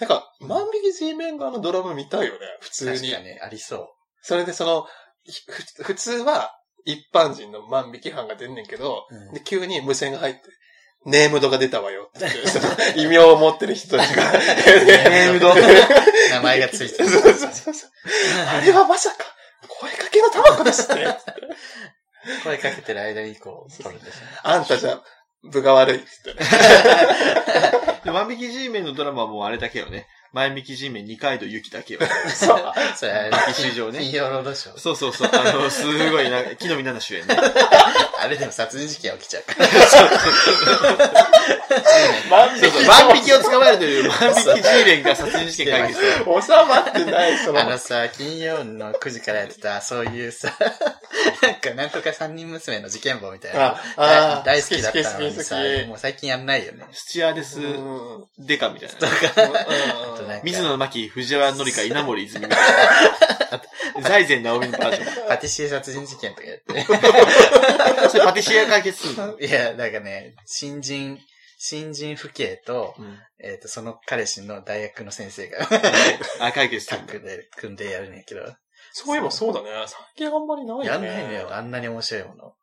[0.00, 3.18] なんか、万引き G メン側のドラマ見たいよね、普通に確か。
[3.20, 3.88] に、ありそう。
[4.22, 4.86] それでその、
[5.76, 6.50] ふ普通は
[6.84, 10.40] 一般人の万引き犯が出んねんけど、うんで急に無線が入って、
[11.04, 12.26] ネームドが出たわよって
[13.00, 14.32] 異名を持ってる人たちが。
[14.34, 15.54] ネームド
[16.30, 17.08] 名前がついてる。
[17.08, 17.90] そうそうそうそう。
[18.48, 19.16] あれはまさか、
[19.68, 21.16] 声かけのタバコですね。
[22.44, 24.32] 声かけてる間にこう、取るんですよね。
[24.42, 25.00] あんたじゃ、
[25.42, 26.46] 部が悪いっつってね。
[28.04, 30.06] で万引き G メンのドラマはもうあれだけよね。
[30.32, 32.00] 前引きメン二階堂ゆきだけよ。
[32.34, 32.72] そう。
[32.96, 34.78] それ、歴史上ね金曜ロードショー。
[34.78, 35.30] そうそうそう。
[35.32, 37.36] あの、すごいな、木の実奈々主演ね。
[38.18, 39.66] あれでも殺人事件起きちゃうから。
[42.30, 42.84] 万そうそう。
[42.84, 46.00] 万引きを捕まえるという、万引き G メンが殺人事件解決。
[46.00, 47.60] 収まってない、その。
[47.60, 50.54] あのさ、金曜の9時からやってた、そういうさ、
[51.42, 53.76] なんか、なんとか三人娘の事件簿みたいな。
[53.96, 55.56] ああ大大好きだったのにさ
[55.88, 56.84] もう最近やんないよね。
[56.92, 57.58] スチュアーデス
[58.38, 58.94] デカみたいな。
[58.96, 62.60] あとなんか水野真紀、藤原紀香、稲森泉みたい
[64.00, 64.02] な。
[64.02, 65.28] 財前直美のバージョン。
[65.28, 66.82] パティシエ殺人事件とかやって。
[68.08, 69.38] それパティシエが解決するの？
[69.38, 71.18] いや、なんかね、新人、
[71.58, 75.68] 新人父兄と、うんえっ、と、その彼氏の大学の先生が、
[76.40, 78.40] あ、解決すタるッグで組んでやるんやけど、
[78.92, 79.68] そういえばそうだね。
[79.86, 80.88] 最近あんまりないよね。
[80.88, 82.54] やんないのよ、あんなに面白いもの。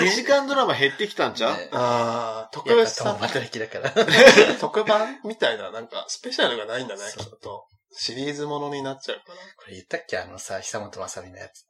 [0.00, 1.56] 2時間ドラマ減ってきたんちゃう？
[1.56, 3.90] ねああ、特別さぱ共、働きだから。
[4.60, 7.66] 特番みたいな、なんか、スペシャルがないんだね、そうきっと。
[7.92, 9.38] シリーズものになっちゃうから。
[9.56, 10.18] これ言ったっけ？
[10.18, 11.64] あのさ、久本雅美のやつ。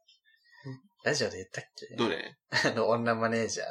[1.03, 1.95] ラジオで言ったっけ？
[1.95, 2.35] どれ？
[2.65, 3.67] あの、女マネージャー。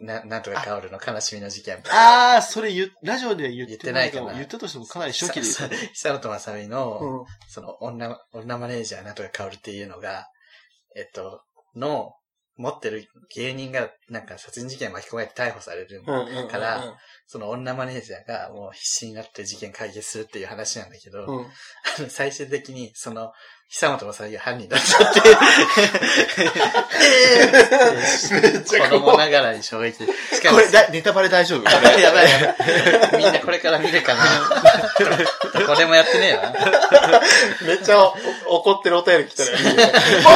[0.00, 1.80] な、なんとか薫の悲しみの事件。
[1.88, 4.26] あー、それ言う、ラジオで言ってないかも。
[4.32, 5.76] 言ってないかな言ったとしてもかなり初期で言ったね。
[5.92, 7.24] 久本雅美の、うん。
[7.48, 10.26] その女、女マネージャーなんとか薫っていうのが、
[10.96, 11.42] えっと、
[11.74, 12.14] の、
[12.56, 16.02] 持ってる芸人がなんか殺人事件巻き込まれて逮捕される。
[16.48, 21.46] から、その女マネージャーがもう必死になって事件解決するっていう話なんだけど、うん。
[22.08, 23.32] 最終的にその、
[23.70, 25.20] 久本雅美が犯人だったって、
[28.78, 30.04] 子供ながらに衝撃。
[30.04, 30.06] し
[30.42, 31.64] かもこれ、だネタバレ大丈夫？
[31.64, 31.74] これ。
[31.74, 31.80] や
[32.12, 32.62] ばいやば
[33.18, 33.18] い。
[33.18, 34.22] みんなこれから見るかな。
[35.66, 36.54] これもやってねえわ。
[37.66, 38.14] めっちゃお
[38.60, 39.56] 怒ってるお便り来たら、も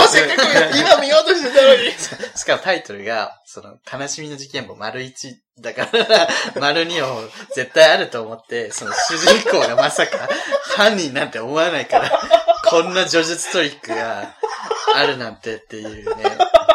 [0.05, 0.43] うせっかく
[0.77, 1.93] 今見ようとしてたのに。
[2.35, 6.29] しかもタイトルが、その、悲しみの事件簿丸1だから、
[6.61, 7.23] 丸2を
[7.55, 10.29] 絶対あると思って、その主人公がまさか
[10.77, 12.11] 犯人なんて思わないから、
[12.71, 14.35] こんな叙述トリックが
[14.95, 16.25] あるなんてっていうね、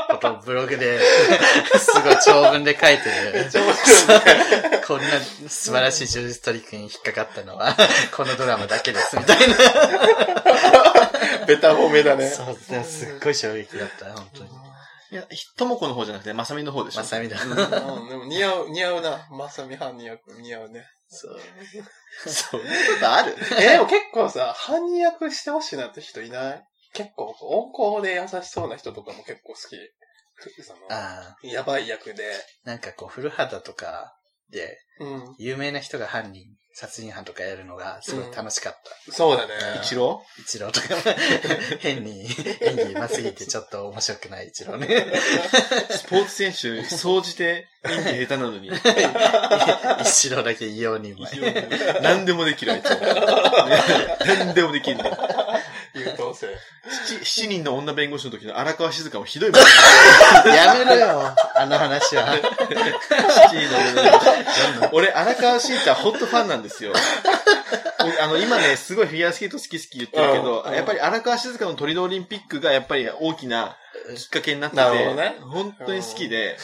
[0.09, 0.99] ことをブログで、
[1.77, 3.49] すごい長文で書いてる。
[4.87, 5.05] こんな
[5.47, 7.75] 素晴らしい叙述トリックに引っかかったのは、
[8.15, 9.55] このドラマだけです、みたいな。
[11.47, 12.29] ベタ褒めだね。
[12.29, 14.49] そう、すっごい衝撃だった、本当に。
[15.11, 15.27] いや、
[15.57, 17.01] ともこの方じゃなくて、まさみの方でしょ。
[17.01, 17.37] まさみだ。
[17.41, 19.27] うん、でも似合う、似合うな。
[19.29, 20.85] まさみ犯似合う、似合うね。
[21.13, 21.39] そう。
[22.29, 26.67] そういうことある え、でも結構さ、犯人役してほしいなって人いない？
[26.93, 29.61] 結構、温厚で優しそうな人とかも結構好き。
[30.63, 32.23] そのああ、やばい役で。
[32.63, 34.17] なんかこう、古畑とか
[34.49, 35.35] で、うん。
[35.37, 36.45] 有名な人が犯人、
[36.75, 39.11] 殺人犯とかやるのがすごい楽しかった。
[39.11, 39.53] そうだね。
[39.83, 40.23] 一郎？
[40.39, 40.87] 一郎とか、
[41.79, 42.25] 変に
[42.61, 44.87] 演技うますぎてちょっと面白くない一郎ね。
[45.91, 48.71] スポーツ選手、総じて演技下手なのに。
[50.01, 51.31] 一郎だけ異様にうまい。
[52.01, 52.85] 何でもできる、あいつ。
[54.25, 55.17] 何でもできるんだよ。
[55.93, 56.47] 優等生。
[57.07, 59.61] 七七人の女弁護士の時の荒川静香もひどいもん。
[60.51, 62.25] やめろよ、あの話は。
[62.35, 64.89] 七人の女弁護士。
[64.91, 66.93] 俺、荒川静香ほんとファンなんですよ。
[68.05, 73.77] 僕 あの、今ね、すごいフィギュアスケート好き好き言ってるけど、うんうんやっぱり荒川静香のトリノオリンピックがやっぱり大きな
[74.15, 76.57] きっかけになってて、なるほどね本当に好きで、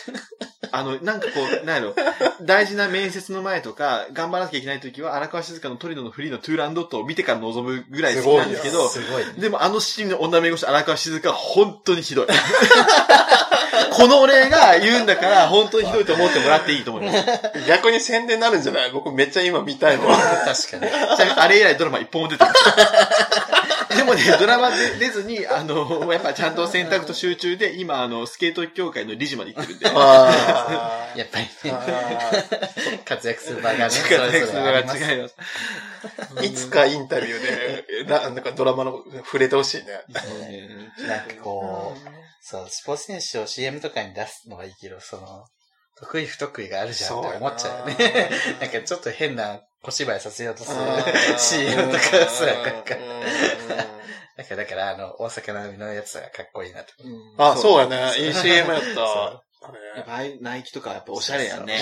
[0.71, 1.95] あの、なんかこう、なんやろ、
[2.41, 9.23] 大事な面接の前とか、頑張らなきゃいけない時は、荒川静香のトリノのフリーのトゥーランドットを見てから臨むぐらい好きなんですけど、すごい。
[9.37, 12.27] でもあの七人の女弁護士荒川静香は本当にひどい。
[13.91, 17.23] この俺が言うんだから、本当にひどいと思ってもらっていいと思います。
[17.67, 18.91] 逆に宣伝になるんじゃない？
[18.91, 20.17] 僕めっちゃ今見たいもん。
[20.17, 20.55] 確かに。
[20.55, 22.53] ちなみにあれ以来ドラマ一本も出てない。
[23.97, 29.89] でもね、ドラマで出ずに、あの、やっぱちゃんと選択と集中で、今、あの、スケート協会の理事まで行ってるんで。
[29.93, 35.35] あ やっぱりね、ー活躍する場がね、活躍するのが違います。
[36.45, 39.85] いつかインタビューで、ななんかドラマの触れてほしいね。
[41.07, 42.09] なんかこう、
[42.41, 45.45] そう、スポーツ選手を CM とかに出すのはいいけど、その、
[45.99, 48.29] 得意不得意があるじゃんって思っちゃうよね。
[48.61, 50.77] なんかちょっと変な小芝居させようとする
[51.37, 52.95] CM とかさ、なんか、
[54.37, 56.93] なんかだからあの、大阪なみのやつがかっこいいなと。
[57.37, 58.17] あ、そうやね。
[58.17, 59.43] いい CM やった。
[60.41, 61.79] ナイキとかやっぱおしゃれやね。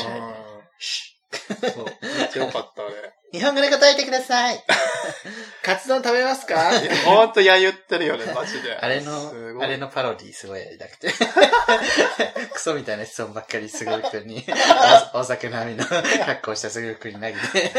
[1.76, 1.86] そう。
[1.86, 3.14] めっちゃよかった、あれ。
[3.34, 4.64] 日本語で答えてください。
[5.62, 6.72] カツ丼食べますか？
[7.06, 8.74] ほんとや言ってるよね、 マジで。
[8.80, 11.12] あれのあれのパロディすごいやりたくて。
[12.54, 17.74] クソみたいな質問ばっかりすぐるくんに、大阪なみの格好したすぐるくんに投げて、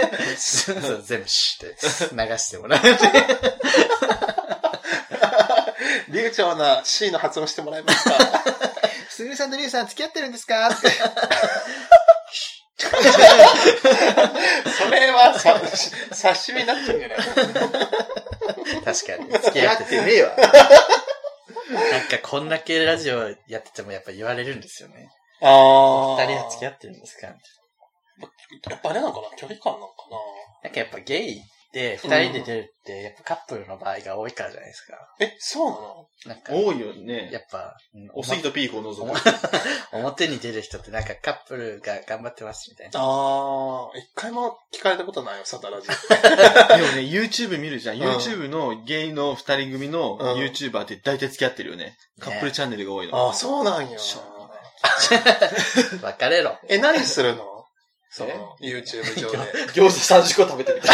[1.05, 2.81] 全部シュって流してもらう。
[6.11, 8.15] 流暢な C の発音してもらえますか？
[9.09, 10.69] すぐるさんとりゅうさん付き合ってるんですか？
[10.69, 10.89] って。
[12.79, 12.87] そ
[14.91, 17.19] れはさ、刺身になっちゃうんじゃない？
[17.19, 17.35] 確
[18.85, 19.33] かに。
[19.45, 20.01] 付き合ってて。
[20.05, 20.37] ねえわ。
[21.71, 25.11] なんかこんだけラジオやっててもやっぱ言われるんですよね。
[25.43, 27.29] あ二人は付き合ってるんですか？
[28.51, 29.29] みたいやっぱあれなのかな？
[29.37, 30.17] 距離感なのかな？
[30.65, 31.43] なんかやっぱゲイ
[31.79, 34.93] で二人で出るって、やっぱカップルの場合が多いからじゃないですか。
[35.21, 36.09] なえ、そうなの？
[36.27, 37.31] なんか、多いよね。
[37.33, 39.21] やっぱ、うんおすぎとピーコを除く。
[39.93, 43.01] 表に出る人ってなんかカップルが頑張ってますみたいな。
[43.01, 43.03] あ
[43.95, 45.87] あ、一回も聞かれたことないよ、サタラジ。
[45.89, 45.99] でも
[46.93, 47.97] ね、YouTube 見るじゃん。
[47.97, 51.97] うん YouTube のゲイの二人組のうん YouTuber って大体付き合ってるよね。
[52.21, 53.17] カップルチャンネルが多いの。
[53.29, 53.99] ああ、そうなんや。
[53.99, 54.19] 別
[56.31, 56.59] れろ。
[56.69, 57.45] え、何するの？
[58.11, 58.35] そえ？
[58.35, 59.39] の、YouTube 上で。
[59.73, 60.93] 餃子30個食べてみた。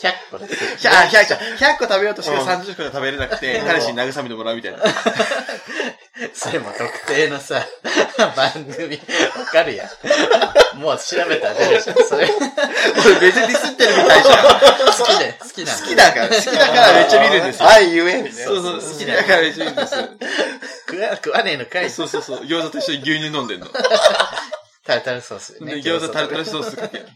[0.00, 0.88] 100個です。
[0.88, 4.78] 100, 100, 100個食べようとしてうん30個で食べれなくて、う ん彼氏に慰めてもらうみたいな。
[6.34, 7.64] それも特定のさ、
[8.36, 8.96] 番組、
[9.36, 9.84] わかるや
[10.74, 10.78] ん。
[10.78, 11.96] もう調べたら出るじゃん。
[11.96, 12.34] それ、好
[13.06, 14.46] 俺別にディスってるみたいじゃん。
[15.16, 15.78] きで、好きなの。
[15.78, 17.68] 好きだから、好きだからめっちゃ見るんですよ。
[17.68, 18.30] 愛ゆえにね。
[18.32, 20.08] そうそう、好好きだからめっちゃ見るんですよ。
[20.88, 23.66] 食わ食わねえのかいそうそうそう、餃子と一緒に牛乳飲んでんの。
[24.86, 27.08] タルタルソース、で餃子タルタルソースかける。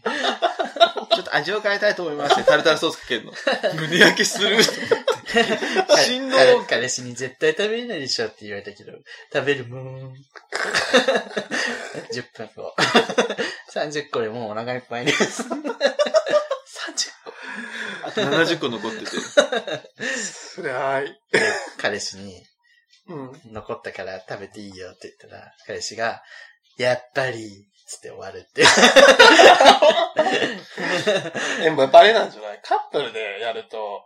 [1.15, 3.31] ちょっと味を変えたいと思いますってタルタルソースかけるの。
[3.79, 4.57] 胸焼けする。
[4.63, 8.91] 振動彼彼氏に絶対食べれないでしょって言われたけど、
[9.33, 10.13] 食べるもん。
[12.13, 12.75] 10分後。
[13.73, 15.43] 30個でもうお腹いっぱいです。
[15.43, 15.49] 30
[17.23, 17.33] 個。
[18.03, 19.11] あと70個残ってて。
[20.05, 21.19] つらい。
[21.77, 22.45] 彼氏に、
[23.07, 23.41] うん。
[23.51, 26.23] 残ったから食べていいよって言ったら、彼氏が、
[26.77, 28.63] やっぱり、つって終わるって。
[31.63, 32.59] え、もうやっぱあれなんじゃない？
[32.63, 34.03] カップルでやると、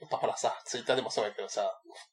[0.00, 1.62] やっぱほらさ、ツイッターでもそうやけどさ、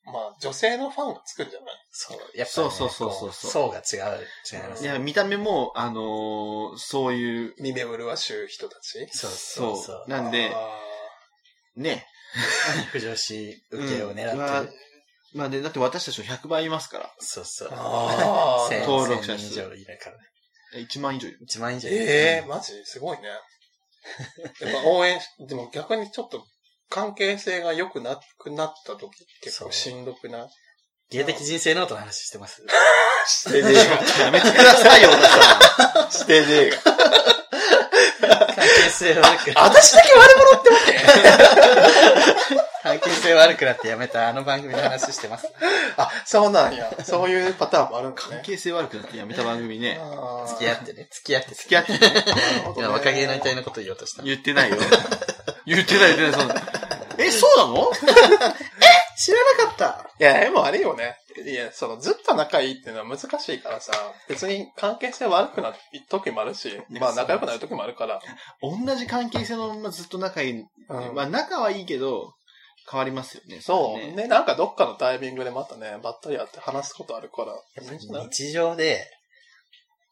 [0.06, 1.76] まあ女性のファンがつくんじゃない？
[1.92, 9.08] そう、やっぱ、ね、そうそうそうそうこ層が違う、違いますいや、見た目も、あのーそういう、耳を麗しゅう人たち？
[9.12, 10.10] そうそそううそう。
[10.10, 10.80] なんで、あ
[11.76, 12.06] ね、
[12.92, 14.78] 不女子受けを狙うんまあってる。
[15.34, 17.12] まあね、だって私たちの100倍いますから。
[17.20, 17.70] そうそう。
[17.72, 20.24] あー 千登録者数以上いるからね。
[20.76, 21.40] 1万以上いる。
[21.48, 21.98] 1万以上いる。
[22.00, 22.74] ええマジ？
[22.86, 23.28] すごいね。
[24.62, 26.46] やっぱ応援し、でも逆にちょっと
[26.90, 30.50] 関係性が良くなくなった時結構しんどくない？
[31.12, 32.64] 芸的人生ノートの話してます。
[33.28, 35.38] してねえやめてくださいよ、小田さ
[36.06, 36.12] が。
[36.12, 36.78] してねえが。
[38.60, 42.60] 関係性悪くな私だけ悪者ってわけ？
[42.84, 45.48] 関係性悪くなってやめたあの番組の話してます。
[45.98, 46.90] あ、そうなんや。
[47.04, 48.30] そういうパターンもあるんだん。
[48.30, 48.36] ね。
[48.38, 50.00] 関係性悪くなってやめた番組ね。
[50.02, 51.08] あー付き合ってね。
[51.12, 51.56] 付き合って。
[51.56, 52.00] 付き合ってね。
[52.00, 52.22] なる
[52.64, 54.24] ほどね今若芸能みたいなこと言おうとした。
[54.24, 54.78] 言ってないよ。
[55.68, 56.56] 言ってない、言ってない、そんな。
[57.20, 57.92] え、そうなの？
[59.18, 61.18] 知らなかったいや、でもあれよね。
[61.46, 63.92] いや、その、ずっと仲いいっていうのは難しいからさ、
[64.28, 65.78] 別に関係性悪くなる
[66.10, 68.22] 時もあるし、まあ仲良くなる時もあるから。
[68.62, 70.52] 同じ関係性のままずっと仲いい。
[70.52, 72.34] うんまあ仲はいいけど、
[72.92, 73.62] 変わりますよね。
[73.62, 74.00] そう。
[74.00, 77.54] ねね、なんかどっかのタイミングでまたね、ばったり会って話すことあるから。
[77.84, 79.06] いいんじゃない日常で、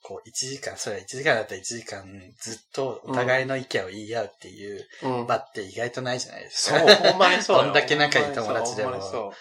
[0.04, 2.06] こう、1時間、それは1時間だったら1時間
[2.40, 6.80] ずっとお互いの意見を言い合うっていううん場って意外とないじゃないですか。
[6.80, 7.64] そう、ほんまにそうよ。
[7.66, 9.34] どんだけ仲いい友達でもほんまにそ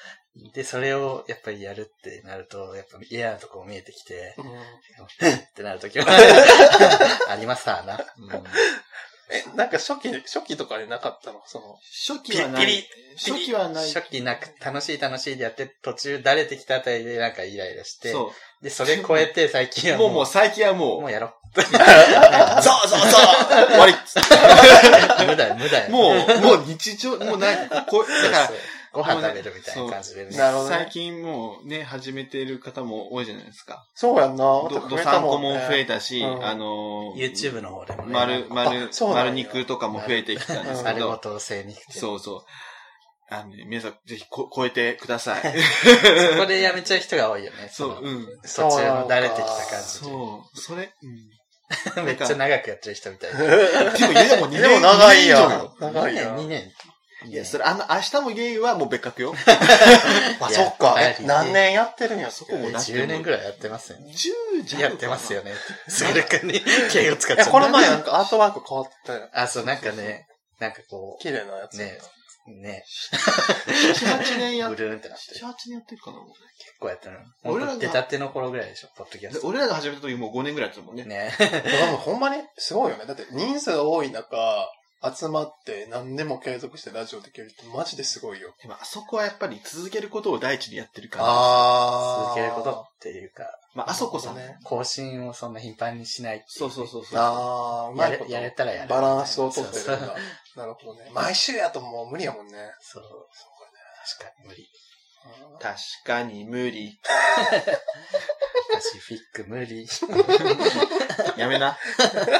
[0.55, 4.43] で、それをやっぱりやるってなると、やっぱ嫌なとこも見えてきて、う。
[4.43, 6.07] うんってなるときは
[7.29, 7.95] ありますわな。
[8.19, 8.45] うん
[9.29, 11.43] え、なんか初期、初期とかでなかったの？
[11.47, 11.77] その、
[12.07, 12.85] 初期はない。
[13.17, 13.93] 初期はない。
[13.93, 18.33] 初期なく、楽しい楽しいでやって、途中慣れてきたあたりでなんかイライラして、そ
[18.63, 21.65] で、それ超えて最近はもう、うもう最近はもう、もうやろ そう
[22.89, 23.97] そうそう終わりう。
[25.27, 28.51] 無駄無駄もう、もう日常、もうなんか、こう、だから、
[28.97, 30.37] ご飯食べるみたいな感じでね。
[30.37, 33.87] なるほどね最近もうね、始めてる方も多いじゃないですか。
[33.95, 34.45] そうやんな。
[34.45, 38.13] ど、どさんこも増えたし、うんあのー、YouTube の方でもね。
[38.13, 42.01] 丸、丸丸肉とかも増えてきたんですけ丸ごど、と精肉店。
[42.01, 42.41] そうそう。
[43.29, 45.43] あのね、皆さん、ぜひこ超えてください。
[45.43, 47.69] そこでやめちゃう人が多いよね。
[47.75, 48.27] そう、のうん。
[48.43, 51.29] 途中の慣れてきた感じそう、それ、うん。
[51.29, 51.37] で。
[52.03, 53.41] めっちゃ長くやってる人みたい な。
[53.41, 53.47] で
[54.07, 55.75] も、いやでも2年でも長いやん。
[55.81, 56.37] 長いやん。
[56.37, 56.73] 2年。
[57.29, 59.35] いや、それ、あの、明日もゲイはもう別格よ。
[60.41, 60.97] あ、そっか。
[61.23, 64.13] 何年やってるんやそこもだって10年ぐらいやってますよね。
[64.13, 64.83] 10じゃん。
[64.83, 65.53] やってますよね。
[65.89, 67.51] すぐるくんに敬語使っちゃえ、った。
[67.51, 69.29] この前なんかアートワーク変わったよ。
[69.33, 70.27] あ、そう、なんかね、
[70.61, 71.75] なんかこ綺麗なやつ。
[71.75, 71.99] う、ね、
[72.49, 75.35] ね、7、8年やっブルーンってなって。
[75.35, 77.15] 7、8年やってるかな結構やってる
[77.45, 77.53] の。
[77.53, 79.47] 俺ら出たての頃ぐらいでしょ、ポッドキャスト。
[79.49, 81.05] 俺らが始めた時もう5年ぐらいやってたもんね。
[81.05, 81.33] ね。
[82.05, 83.07] ほんまにすごいよね。
[83.07, 84.71] だって人数が多い中、
[85.03, 88.55] 集まって何年も継続してラジオできるってマジですごいよ。
[88.63, 91.25] でもあそこはやっぱり続けることを第一にやってるから。
[91.29, 93.45] あ続けることっていうか、
[93.75, 94.59] まあ、あそこさんね。
[94.65, 97.19] 更新をそんな頻繁にしないっていそうそうそうそう。
[97.19, 98.33] ああ、うまいこと。
[98.33, 98.89] やれやれたらやる。
[98.89, 100.15] バランスをとってるんそうだ。
[100.57, 101.11] なるほどね。
[101.13, 102.55] 毎週やともう無理やもんね。
[102.81, 103.03] そう。
[103.03, 104.67] 確かに無理。
[105.61, 106.99] 確かに無理。
[108.73, 109.87] パシフィック無理。
[111.37, 111.79] やめな。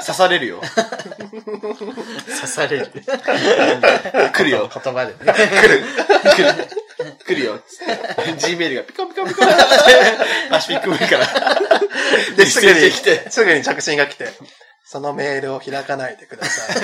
[0.01, 0.61] 刺されるよ。
[0.61, 2.91] 刺される。
[4.33, 4.71] 来るよ。
[4.73, 5.33] 言葉でね。
[5.33, 5.85] 来る。
[6.35, 6.69] 来る。
[7.27, 7.61] 来るよ。
[8.39, 9.55] G メールがピコピコピコって
[10.51, 11.27] パシフィック無理から。
[12.37, 13.31] で、すぐに出てきて。
[13.31, 14.29] すぐに着信が来て、
[14.85, 16.77] そのメールを開かないでください。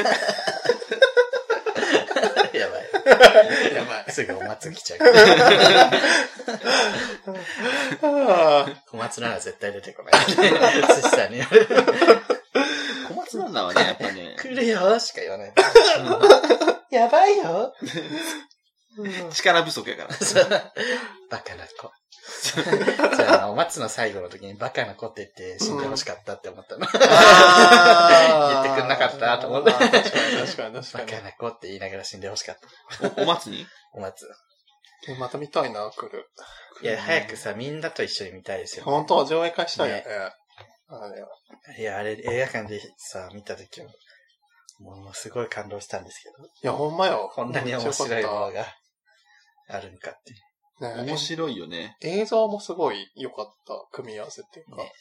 [3.74, 4.12] やばい。
[4.12, 4.98] すぐお松来ちゃう。
[8.90, 10.12] 小松菜奈絶対出てこない。
[10.26, 11.68] 寿司さんに言われる。
[13.08, 15.52] 小松菜奈はね、やっぱね、来るよしか言わない。
[16.90, 17.74] やばいよ。
[19.32, 20.10] 力不足やから。
[21.30, 21.90] バカな子。
[23.16, 26.86] じゃあ、お松の最後の時にバカな子って言って死んでほしかったって思ったの。
[26.86, 27.00] 言って
[28.80, 32.56] くんなかったと思ってあー確かに確かに確バかにカな子って言いながら死んでほしかっ
[33.00, 33.20] た。
[33.20, 33.66] おお松に？
[33.92, 34.28] お松。
[35.08, 35.14] え。
[35.16, 36.30] また見たいな、来る。
[36.82, 40.32] いや、早くさ、みんなと一緒に見たいですよ、本当は上映会したいよねね。
[40.88, 41.24] あれ
[41.78, 43.88] いや、あれ、映画館でさ、見た時は、
[44.78, 47.30] ものすごい感動したんですけど、いや、ほんまよ。
[47.34, 48.66] こんなに面白いものねが
[49.68, 50.40] あるんかっていう。
[50.80, 51.96] 面白いよね。
[52.00, 53.74] 映像もすごい良かった。
[53.92, 54.76] 組み合わせっていうか。
[54.76, 54.92] ね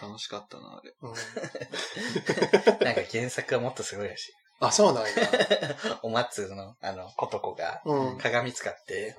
[0.00, 0.94] 楽しかったな、あれ。
[1.02, 1.12] うん
[2.84, 4.32] なんか原作はもっとすごいらしい。
[4.66, 5.10] あ、そうなんや。
[6.02, 8.18] お松の、あの、ことこが、うん。
[8.18, 9.16] 鏡使って、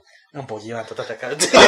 [0.48, 1.52] ボギーワンと戦うっていう。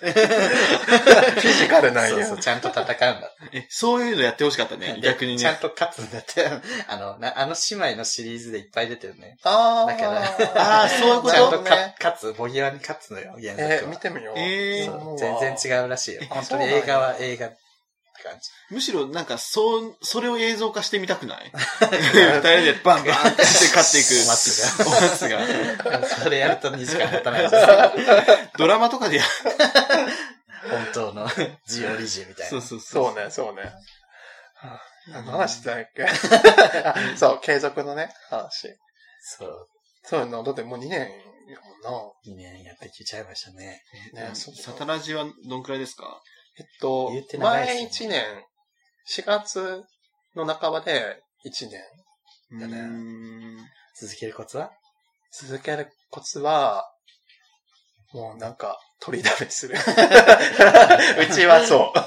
[0.00, 2.10] フィジカルなんや。
[2.10, 3.30] そうそう、ちゃんと戦うんだ。
[3.52, 4.98] え、そういうのやってほしかったね。
[5.02, 5.38] 逆にね。
[5.38, 6.48] ちゃんと勝つんだって。
[6.88, 9.36] あの、なあの姉妹のシリーズでいっぱい出てるね。
[9.44, 11.34] あだからあーそういうこと？
[11.34, 13.68] ちゃんとかね勝つ、ボギーワンに勝つのよ、原作は。
[13.74, 14.34] えー見てみよう。
[14.38, 16.22] えーそう全然違うらしいよ。
[16.30, 17.50] 本当に映画は映画。
[18.22, 18.50] 感じ。
[18.74, 21.50] むしろなんか、そう、それを映像化してみたくない？
[21.80, 24.22] 二人でバンバンって勝っていく。
[24.24, 26.06] お松お松が。
[26.22, 27.54] それやると2時間持たないです。
[28.58, 29.24] ドラマとかでや
[30.70, 31.28] 本当の
[31.66, 32.50] ジオリジみたいな。
[32.50, 33.04] そうそうそう。
[33.14, 33.62] そうね、そうね。
[33.62, 36.04] はあ何の話してたっけ？
[36.84, 38.76] あそう、継続のね、話。
[39.22, 39.68] そう。
[40.04, 41.58] そういうの、だってもう2年や
[41.90, 43.82] も2年やってきちゃいましたね。
[44.12, 44.28] んな。
[44.28, 46.20] ね、サタラジはどんくらいですか？
[46.58, 48.44] えっと言って、長い前です1年、
[49.08, 49.84] 4月
[50.34, 51.80] の半ばで1年。
[52.60, 53.68] だね
[54.00, 54.70] 続けるコツは？
[55.32, 56.84] 続けるコツは、
[58.12, 59.76] もうなんか、取りだめする。
[59.78, 61.98] うちはそう。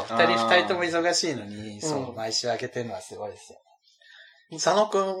[0.00, 3.60] お二人二人とも忙しいのに、そうう、ん毎週開けてるのはすごいですよ。
[4.52, 5.16] 佐野くん、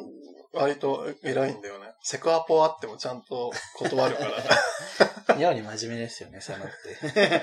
[0.52, 1.86] 割と偉いんだよね。
[2.02, 5.36] セクアポあってもちゃんと断るから。
[5.36, 6.68] 妙に真面目ですよね、そのっ
[7.12, 7.42] て。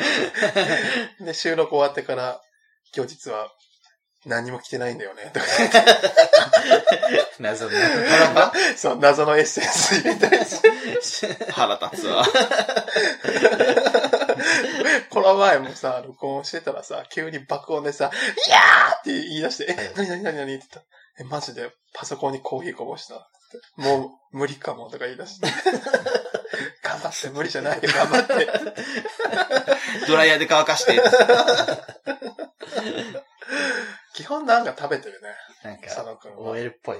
[1.23, 2.41] で、収録終わってから、
[2.95, 3.51] 今日実は
[4.25, 5.31] 何も来てないんだよね。
[5.33, 5.45] と か
[7.39, 7.71] 謎の。
[8.75, 11.51] そう、謎のエッセンス入れたりして。
[11.51, 12.25] 腹立つわ。
[15.09, 18.11] この前もさ、録音してたらさ、急に爆音でさ、
[18.47, 20.85] いやーって言い出して、え、なになになになにって言ったら
[21.19, 23.19] え、マジでパソコンにコーヒーこぼしたっ
[23.77, 23.81] て。
[23.81, 25.47] もう無理かもとか言い出して。
[26.83, 28.47] 頑張って、無理じゃないよ、頑張って。
[30.07, 31.01] ドライヤーで乾かして。
[34.13, 35.35] 基本なんか食べてるね。
[35.63, 36.51] なん佐か、野くんは。
[36.51, 36.97] OL っぽい。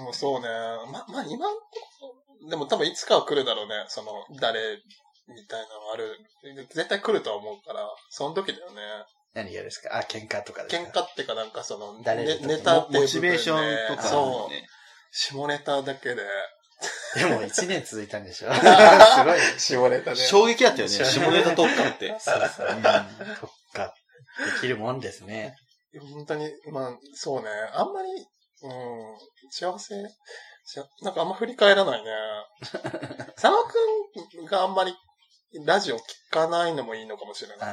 [0.00, 0.48] もうそうね。
[0.90, 1.46] ま、まあ、今
[2.48, 3.84] でも多分いつかは来るだろうね。
[3.88, 4.82] その、誰、
[5.28, 6.18] みたいなのある。
[6.70, 8.82] 絶対来るとは思うから、その時だよね。
[9.34, 9.96] 何がですか？
[9.98, 14.50] あ、喧嘩とかです喧か嘩っていうかなんかその、誰ネタっていう部分でモチベーションとか、そう。
[14.50, 14.66] ね。
[15.10, 16.22] 下ネタだけで。
[17.16, 18.52] でも1年続いたんでしょ？
[18.54, 18.60] す
[19.24, 19.40] ごい。
[19.58, 20.16] 下ネタで。
[20.16, 20.94] 衝撃だったよね。
[21.04, 22.14] 下ネタ特化って。
[22.20, 22.68] そうそう。
[22.68, 23.94] うん特化
[24.54, 25.54] できるもんですね。
[26.12, 27.48] 本当に、まあ、そうね。
[27.72, 28.08] あんまり、
[28.62, 29.18] うん、
[29.50, 29.94] 幸せ、
[31.02, 32.10] なんかあんま振り返らないね。
[33.36, 34.94] 佐野くんがあんまり
[35.64, 37.68] ラジオ聞かないのもいいのかもしれない。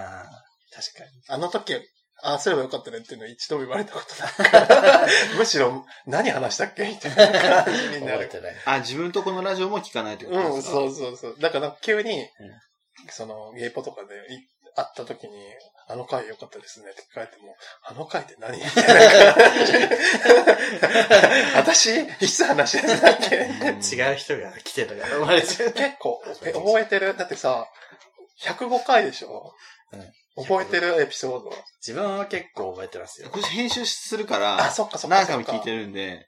[0.74, 1.10] 確かに。
[1.30, 1.76] あの時、
[2.24, 5.08] ああすればよかったねっていうのを一度も言われたことないから。
[5.38, 6.88] むしろ、何話したっけ？
[6.88, 8.30] みたいな感じになる。
[8.66, 10.74] あ、自分とこのラジオも聞かないってことうん、ですか？
[10.74, 11.36] そうそうそう。
[11.40, 12.28] だから急に、
[13.10, 14.38] その、ゲイポとかでい
[14.76, 15.34] 会った時に、
[15.88, 18.56] あの回良かったですねって聞かれても、あの回って何？
[18.58, 19.74] みたいな感じ。
[21.58, 21.88] 私、
[22.22, 23.36] いつ話してたっけ？
[23.36, 25.42] 違う人が来てたから生まれ。
[25.42, 27.18] 結構、え、覚えてる？
[27.18, 27.68] だってさ、
[28.44, 29.54] 105回でしょ、
[29.92, 31.52] うん覚えてるエピソード。
[31.86, 33.30] 自分は結構覚えてますよ。
[33.30, 35.18] これ編集するから、あ、そっかそっか。
[35.18, 36.28] 何回も聞いてるんで、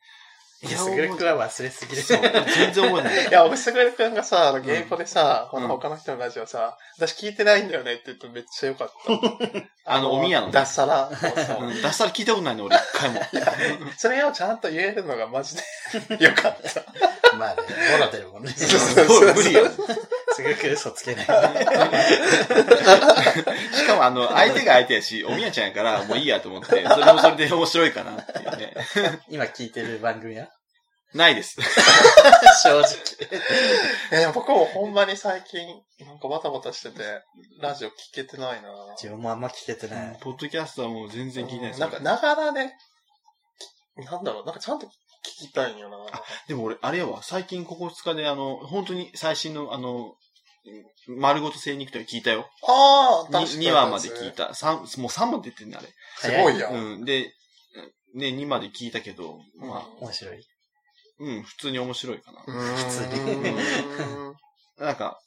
[0.64, 2.02] いや、すぐるくんは忘れすぎる。
[2.02, 3.28] そう、全然覚えてない。
[3.28, 9.64] いや、僕、すぐるくんがさ、あのゲイポでさ、うんこの他の人のラジオさ、私聞いてないんだよねって言ってめっちゃよかった。
[9.86, 11.12] あのお宮のね脱サラ。
[11.84, 13.22] 脱サラ聞いたことないの、俺、一回も。
[13.98, 16.84] それをちゃんと言えるのがマジでよかった。
[17.36, 18.54] まあね、ボロ出るもんね。
[18.56, 19.70] そうそうそう無理よ。
[20.36, 21.26] すぐく嘘つけない。
[23.76, 28.74] しかも、あの、相手が相手やし、おみやちゃんやから、もういいやと思って、それもそれで面白いかなっていうね。
[29.30, 30.50] 今聞いてる番組は？
[31.14, 31.58] ないです。
[32.64, 32.90] 正直。
[34.12, 35.62] え僕もほんまに最近、
[36.00, 37.22] なんかバタバタしてて、
[37.62, 40.18] ラジオ聞けてないな自分もあんま聞けてない。
[40.22, 41.80] ポッドキャストはもう全然聞いてないです。
[41.80, 42.74] なんか、ながらね、
[43.98, 44.90] なんだろう、なんかちゃんと聞
[45.50, 45.98] きたいんよな
[46.48, 50.16] でも俺、あれやわ、最近ここ2日で、あの、本当に最新の、あの、
[51.08, 52.50] 丸ごと精肉店聞いたよ。
[52.68, 53.68] ああ、確かに。
[53.68, 54.32] 2話まで聞い。
[54.32, 54.54] た。
[54.54, 55.88] 三もう3まで出てんね、あれ。
[56.18, 56.74] すごいやん。
[56.74, 57.06] うん。
[57.06, 57.34] で、
[58.16, 60.46] ね、2まで聞いたけど、まあ、面白い。
[61.20, 62.42] うん、普通に面白いかな。
[62.44, 63.14] 普通に
[64.80, 65.20] なんか、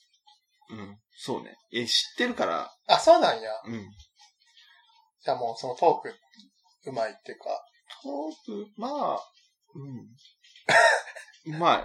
[0.70, 1.56] うん、そうね。
[1.72, 3.50] え、知ってるから、あ、そうなんや。
[3.66, 3.86] うん。
[5.22, 6.14] じゃあもうそのトーク、
[6.90, 7.44] うまいっていうか。
[8.02, 9.20] トーク、まあ、
[9.74, 10.06] うん。
[11.46, 11.84] うまい。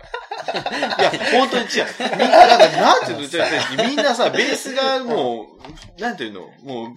[0.49, 1.86] いや、本当に違う。
[2.18, 5.47] みんな、なんか、なんていうのじゃあみんなさ、ベースがも
[5.97, 6.95] う、なんていうのもう、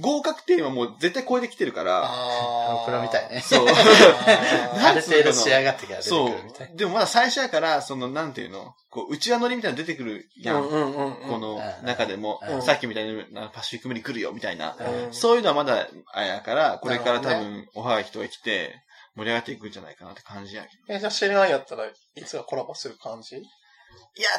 [0.00, 3.40] 合格点はもう絶対超えてきてるから、あプロみたいね。
[3.40, 3.66] そう。
[3.70, 6.70] ある程度仕上がってから出てそくるみたい。
[6.72, 6.76] う。
[6.76, 10.62] でもまだ最初やから、その、なんていうのこう、内輪乗りみたいなの出てくるやん。
[10.62, 11.28] うんうんうんうん。
[11.28, 14.76] この中でも、うんさっきみたいなパシフィック無理来るよ、みたいな。
[14.78, 18.74] うんそういうのはまだ、あれやから、これから多分、おはがきとが来て、
[19.16, 20.94] 盛り上がっていくんじゃないかなって感じやけど。
[20.94, 21.92] え、じゃあ知り合いやったらい
[22.24, 23.36] つかコラボする感じ？
[23.36, 23.44] いや、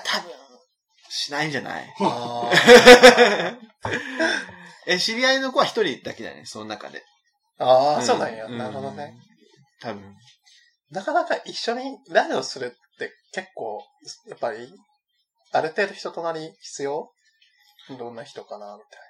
[0.03, 0.31] 多分、
[1.09, 1.93] しないんじゃない？
[2.01, 2.51] あ
[4.87, 7.03] え、知り合いの子は一人だけだよね、その中で。
[7.57, 8.47] あー、そうなんや。
[8.47, 9.15] んなるほどね。。
[9.81, 10.15] 多分。
[10.91, 13.81] なかなか一緒にラジオするって結構、
[14.27, 14.69] やっぱり、
[15.51, 17.09] ある程度人となり必要？
[17.97, 19.01] どんな人かなみたい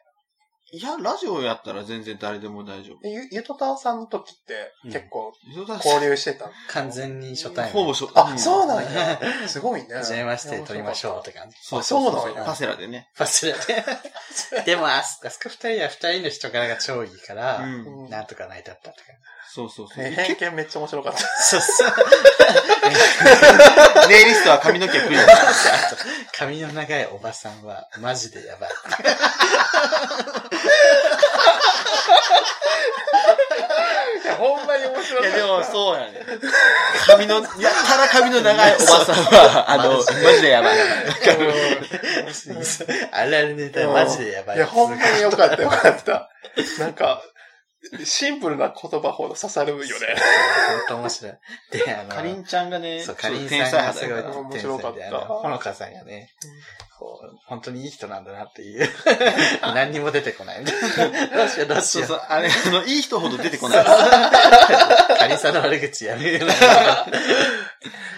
[0.71, 3.07] いや、ラジオやったら全然誰でも大丈夫。
[3.07, 6.47] えゆ、ゆとたわさんの時って結構交交流してた？
[6.47, 7.73] の、完全に初対面。
[7.73, 9.19] ほぼ初、あ、そううなんや。
[9.47, 9.93] すごいね。
[9.93, 11.55] はじめまして、撮りましょうって感じ。
[11.61, 13.09] そうそうなんやパセラでね。
[13.13, 14.63] ファスラで。
[14.65, 18.03] でも、あそこ二人は二人の人柄が超いいから、うん。
[18.03, 19.15] うんなんとか成り立ったって感
[19.55, 20.03] そうそうそう。
[20.03, 21.19] え偏見めっちゃ面白かった。
[21.19, 21.25] じ。
[21.41, 21.89] そうそう。
[24.11, 25.19] ネイリストは髪の毛プリン。
[26.37, 28.69] 髪の長いおばさんは、マジでやばい。
[28.69, 28.73] い
[34.27, 35.41] や、ほんまに面白いや、かった。
[35.41, 36.21] でもそうやね。
[37.07, 37.43] 髪の、や
[37.87, 40.01] たら髪の長いおばさんは、 あの、マ
[40.33, 40.77] ジでやばい。
[43.13, 44.57] あれあれネタマジでやばい。
[44.57, 46.29] いや、ほんまによかったよかった。
[46.77, 47.21] なんか、
[48.03, 49.85] シンプルな言葉ほど刺さるよね。
[49.85, 49.97] 本
[50.87, 51.33] 当面白い。
[51.71, 54.43] で、あの、かりんちゃんがね、そう、かりん天さん才がすごい。
[54.43, 56.29] 面白かったほのかさんがね、
[56.97, 58.89] こう、本当にいい人なんだなっていう。
[59.61, 60.63] 何にも出てこない。
[60.63, 60.71] ど
[61.43, 62.07] うしようどうしよう。
[62.07, 63.85] そうそう、あれ、あの、いい人ほど出てこない。
[63.85, 66.47] かりんさんの悪口やめる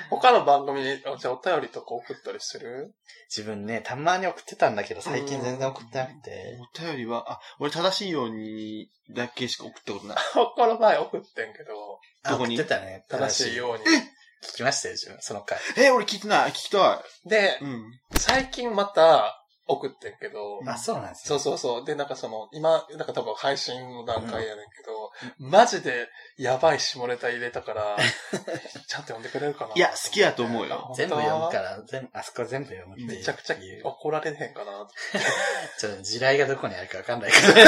[0.10, 2.93] 他の番組に、じゃあお便りとか送ったりする？
[3.36, 6.58] 自分ね、たまに送ってたんだけど、最近全然送ってなくて。
[6.76, 10.18] お便りは、あ、俺正しいようにだけしか送ったことない。
[10.55, 12.55] この前送ってんけど、あどこに？
[12.55, 13.05] 送ってたね。
[13.10, 13.84] 正しいように。
[14.43, 15.58] 聞きましたよ、自分、その回。
[15.78, 16.51] え、俺聞いてない。
[16.51, 17.99] 聞きたでい。、うん。
[18.20, 19.37] 最近また
[19.68, 21.39] 送ってんけど、あ、そうなんですそうよ。
[21.43, 21.86] そうそう。
[21.86, 26.07] で、なんかその、今、なんか多分配信の段階やねんけど、マジで
[26.38, 27.97] やばい下ネタ入れたから、
[28.88, 29.72] ちゃんと読んでくれるかな？
[29.76, 33.07] いや好きやと思うよ全部読むから、全部、あそこ全部読むっていう。
[33.20, 34.88] めちゃくちゃ怒られへんかな？
[35.80, 37.65] ちょっと地雷がどこにあるかわかんないから。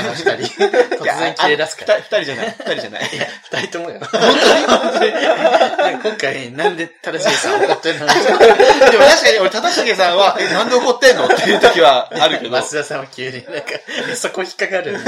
[0.00, 0.64] あの二人。
[0.64, 1.96] 突然切れ出すから。
[1.96, 2.46] 二人じゃない。
[2.48, 3.10] 二人じゃない。
[3.12, 4.00] いや、二人ともよ。
[4.00, 5.10] 本当に？
[6.02, 8.06] 今回、なんで正しいさん怒ってんの？
[8.06, 11.26] でも確かに俺、正しさんは、え、なんで怒ってんの？
[11.26, 12.50] っていう時はあるけど。
[12.50, 13.66] 増田さんは急になんか、
[14.16, 14.98] そこ引っかかる。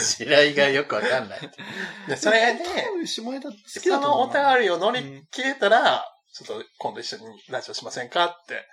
[0.00, 1.40] 地雷がよくわかんない。
[2.08, 2.64] で、それで、
[3.06, 3.22] 下
[3.80, 4.26] そのお。
[4.32, 8.24] 便りを乗り切れたら、ちょっと今度一緒にラジオしませんか？
[8.26, 8.64] って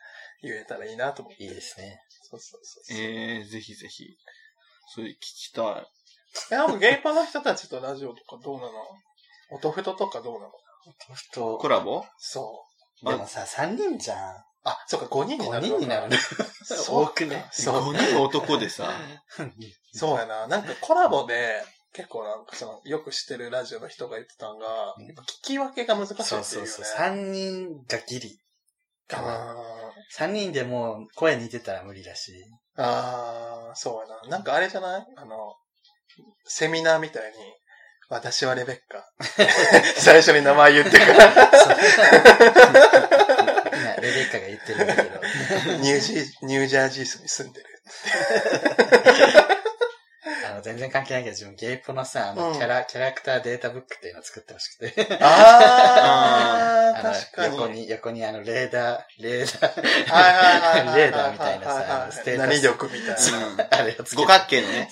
[0.42, 1.44] 言えたらいいなと思って。
[1.44, 2.02] いいですね。
[2.30, 2.98] そうそうそう。
[2.98, 4.06] えー、ぜひぜひ。
[4.94, 5.86] それ聞きたい。
[6.52, 8.72] え、なんかゲイパの人たちとラジオとかどうなの？
[9.52, 10.52] おとふととかどうなの？
[11.14, 12.06] ふとコラボ？
[12.18, 12.66] そ
[13.04, 13.10] う。
[13.10, 14.44] でもさ、三人じゃん。
[14.64, 16.18] あ、そうか、5人にな5る人になる。
[16.64, 17.48] そう多くね。
[17.52, 17.94] そう。
[17.94, 18.92] 5人の男でさ、
[19.94, 20.48] そうやな。
[20.48, 26.46] なんかコラボで、結構なんかその、よく知ってるラジオの人が言ってたのが、うんやっぱ聞き分けが難しいっていうよね。
[26.46, 26.86] そうそうそう。
[26.86, 28.38] 三人がギリ。
[29.12, 29.56] あ
[30.12, 32.32] 三人でもう声似てたら無理だし。
[32.78, 34.30] ーあー、そうやな。
[34.30, 35.08] なんかあれじゃない？
[35.18, 35.56] あの、
[36.46, 37.38] セミナーみたいに、
[38.10, 39.10] 私はレベッカ。
[39.98, 41.48] 最初に名前言ってから、今、
[44.10, 45.10] レベッカが言ってるんだけど。
[45.82, 47.66] ニュージー、ニュージャージースに住んでる。
[50.50, 55.18] あの、全然関係ないけど、自分ゲイポのさ、あの、うんキャラ、キャラクターデータブックっていうのを作ってほしくて。
[55.22, 57.56] あー、 あの確かに。
[57.56, 60.96] 横に、横にあの、レーダー、レーダー。
[60.96, 63.68] レーダーみたいなさステータス何力みたいな。
[63.70, 64.90] あれを五角形のね。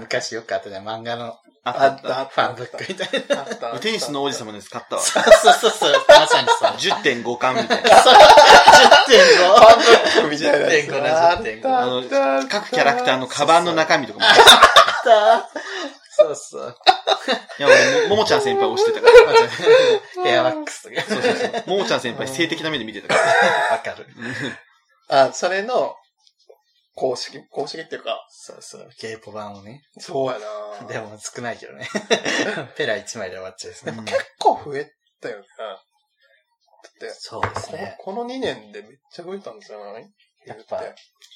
[0.00, 2.48] 昔よくあったじゃん、漫画のああった、あった。
[2.48, 3.42] ファンブックみたいな。
[3.42, 3.66] あった。
[3.68, 5.02] あったテニスの王子様のやつ買ったわ。
[5.02, 6.48] そうそうそう、まさに
[6.78, 6.94] そう。
[6.94, 7.90] 10.5巻みたいな。
[10.20, 10.30] 10.5。
[10.30, 10.88] みたいなやつ。
[10.88, 14.24] 10.5な10.5あの、各キャラクターのカバンの中身とかも。
[14.24, 14.28] い
[16.10, 16.76] そうそう。
[17.58, 20.24] や、俺も、ももちゃん先輩押してたから。
[20.24, 21.02] ヘアワックスとか。
[21.02, 21.70] そうそうそう。
[21.70, 23.76] ももちゃん先輩性的な目で見てたから。
[23.76, 24.06] わかる。
[25.08, 25.94] あ、それの、
[26.96, 29.82] 公式、公式っていうか、そうそう、ゲイポ版をね。
[29.98, 30.38] そうや
[30.80, 31.86] な でも少ないけどね。
[32.76, 33.92] ペラ1枚で終わっちゃうですね。
[34.04, 34.90] 結構増え
[35.20, 35.44] たよね。
[35.58, 37.96] だって、そうですね。
[38.00, 40.10] この2年でめっちゃ増えたんじゃない？
[40.46, 40.82] やっぱ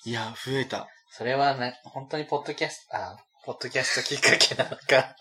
[0.04, 0.88] いや、増えた。
[1.12, 5.14] それはね、本当にポッドキャスト、あ、ポッドキャストきっかけなのか。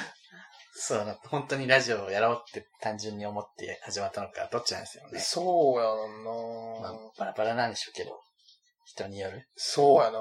[0.76, 5.20] そう、本当にラジオをやろうって単純に思って始まったのか、どっちなんですよね。
[5.20, 5.86] そうや
[6.82, 8.20] まあな、バラバラなんでしょうけど、
[8.86, 9.48] 人による？
[9.56, 10.18] そうやな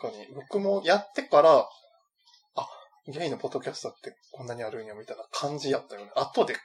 [0.00, 0.26] 確かに。
[0.34, 1.68] 僕もやってから、
[2.54, 2.68] あ、
[3.06, 6.10] ゲイのポッドキャストってこんなにあるんや、みたいな感じやったよね。
[6.14, 6.60] 後で知っ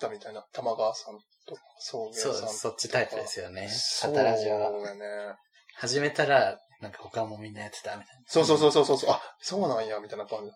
[0.00, 2.46] たみたいな、玉川さんとか、送迎さんとか。
[2.46, 3.68] そう、そっちタイプですよね。
[3.68, 4.70] そうサタラジは。
[4.70, 5.34] やね。
[5.76, 8.22] 始めたら、なんか他もみんなやってたみたいな。
[8.26, 9.10] そうそうそうそうそう。
[9.10, 10.50] あ、そうなんや、みたいな感じ。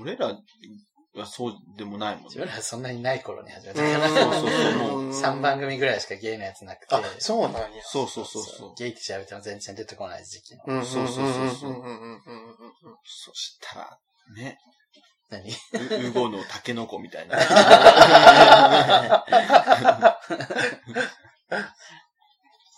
[0.00, 0.28] 俺ら
[1.14, 2.28] はそうでもないもんね。
[2.28, 7.82] 自分らはそんなにない頃に始めたうんから、そうそうそうもう 3番組ぐらいしかゲイのやつなくて、あ、そうなんや。
[7.84, 8.74] そうそうそうそう。
[8.76, 10.64] ゲイって調べても全然出てこない時期の。
[10.66, 12.18] うんそうそうそうそううんうんうんうんうんうん
[13.04, 13.98] そしたら、
[14.36, 14.58] ね、
[15.30, 15.54] 何う、
[16.08, 17.38] うごのタケノコみたいな。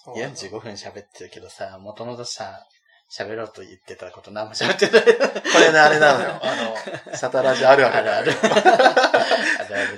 [0.04, 2.66] そう45分喋ってるけどさ、元々さ、
[3.12, 5.02] 喋ろうと言ってたこと何も喋ってない。
[5.02, 5.10] こ
[5.58, 6.40] れね、あれなのよ。
[6.42, 6.56] あ
[7.10, 8.08] の、サタラジあるある。
[8.08, 8.32] ある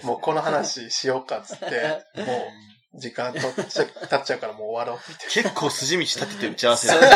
[0.02, 2.48] もうこの話しようかっつって、も
[2.96, 7.08] う時間とっちゃ経っちゃうからもう終わろうみたい結構筋道立てて打ち合わせだね。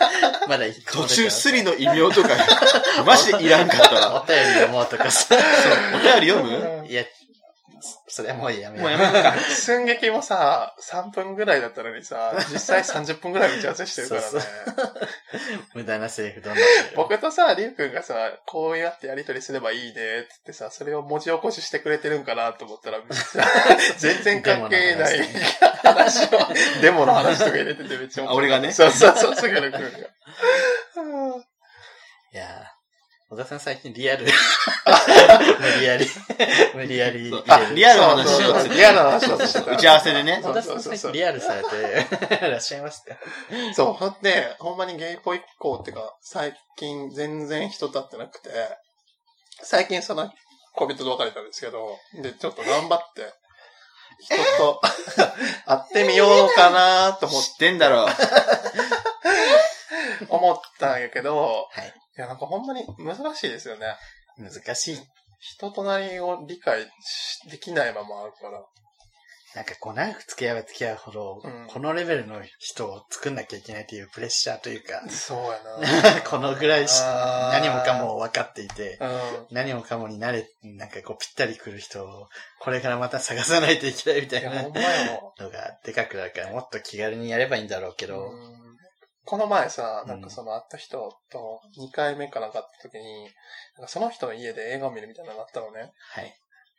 [0.48, 2.30] まだ途中スリの異名とか、
[3.04, 4.24] マジでいらんかったないおわ。
[4.28, 5.34] 便り読もうとかさ。
[5.94, 6.86] お便り読む？
[6.88, 7.04] いや、
[8.14, 9.22] それはもうやめよもうやめようか。
[9.22, 9.32] な。
[9.40, 14.26] 寸劇もさ、3分ぐらいだったのにさ、実際30分ぐらい打ち合わせしてるからね。
[14.28, 14.42] そう
[15.74, 16.64] 無駄なセリフどんどん。
[16.94, 18.14] 僕とさ、りゅうくんがさ、
[18.46, 23.00] こうやってやりとりすればいいねってってさ、それを文字起こししてくれてるんかなと思ったら、
[23.98, 25.18] 全然関係ない
[25.82, 26.28] 話を、
[26.82, 29.88] デモの話とか入れててめっちゃ面白いあ俺がねそうそうそう、すぐるくんが。
[29.88, 29.92] い
[32.36, 32.46] やー、
[33.34, 34.26] 小田さん最近リアル。
[34.26, 34.30] 無
[35.80, 36.06] 理やり、
[36.72, 37.58] 無理やり入あ。
[37.74, 39.72] リアルな話しようっつってリアルな話をしてた。
[39.72, 40.40] 打ち合わせでね。
[40.40, 42.06] 小田さん最近リアルされて
[42.48, 43.18] らっしゃいましたよ。
[43.74, 48.50] そう、ほんで、ほんまにゲイポ以降っていうか、最近全然人と会ってなくて、
[49.64, 50.32] 最近その、
[50.76, 53.34] 恋人と別れたんですけど、で、ちょっと頑張って、
[54.20, 54.80] 人と
[55.66, 58.06] 会ってみようかなと思っ知ってんだろ。
[60.30, 61.92] 思ったんやけど、はい。
[62.16, 63.96] いや、なんかほんまに難しいですよね。
[64.38, 64.98] 難しい。
[65.40, 68.64] 人となりを理解しできないままあるから。
[69.54, 76.22] なんかこう長く付き合えば付き合うほど、うんこのレベルの人を作んなきゃいけないというプレッシャーというか、そうやな。
[76.28, 79.46] このぐらいしあー何もかも分かっていて、うん。
[79.50, 82.28] 何もかもに慣れ、なんかこうぴったり来る人を、
[82.60, 85.34] これからまた探さないといけないみたいなほんまよ。
[85.38, 88.63] のがでかくなるから、もっと気軽にやればいいんだろうけど、うん
[89.26, 93.24] この前さ、うんなんかその会った人と2回目かなんか会った時に、
[93.76, 95.92] なんかその人の家で映画を見るみたいなのがあったのね。
[96.10, 96.34] はい。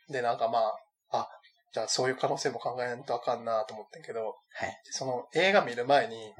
[0.10, 1.30] で、なんかまあ、あ、
[1.74, 4.70] じゃあそういう可能性も考えないとあかんなと思ってんけど、はい。
[4.86, 6.34] でその映画見る前に、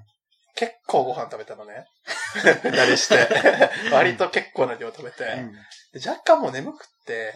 [0.56, 1.86] 結構ご飯食べたのね。
[2.64, 3.28] 二人して？
[3.92, 5.26] 割と結構な量食べて、
[5.94, 7.34] で若干もう眠くって、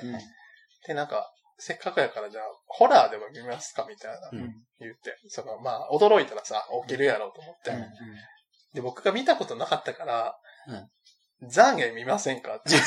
[0.87, 5.17] で、なんか、せっかくやからじゃあ、ホラーでも見ますかみたいな、うん言って。
[5.27, 7.71] その、まあ、驚いたらさ、起きるやろうと思って。
[7.71, 7.85] うん
[8.73, 10.35] で、僕が見たことなかったから、
[11.43, 12.55] 懺悔見ませんか？
[12.57, 12.83] って言っ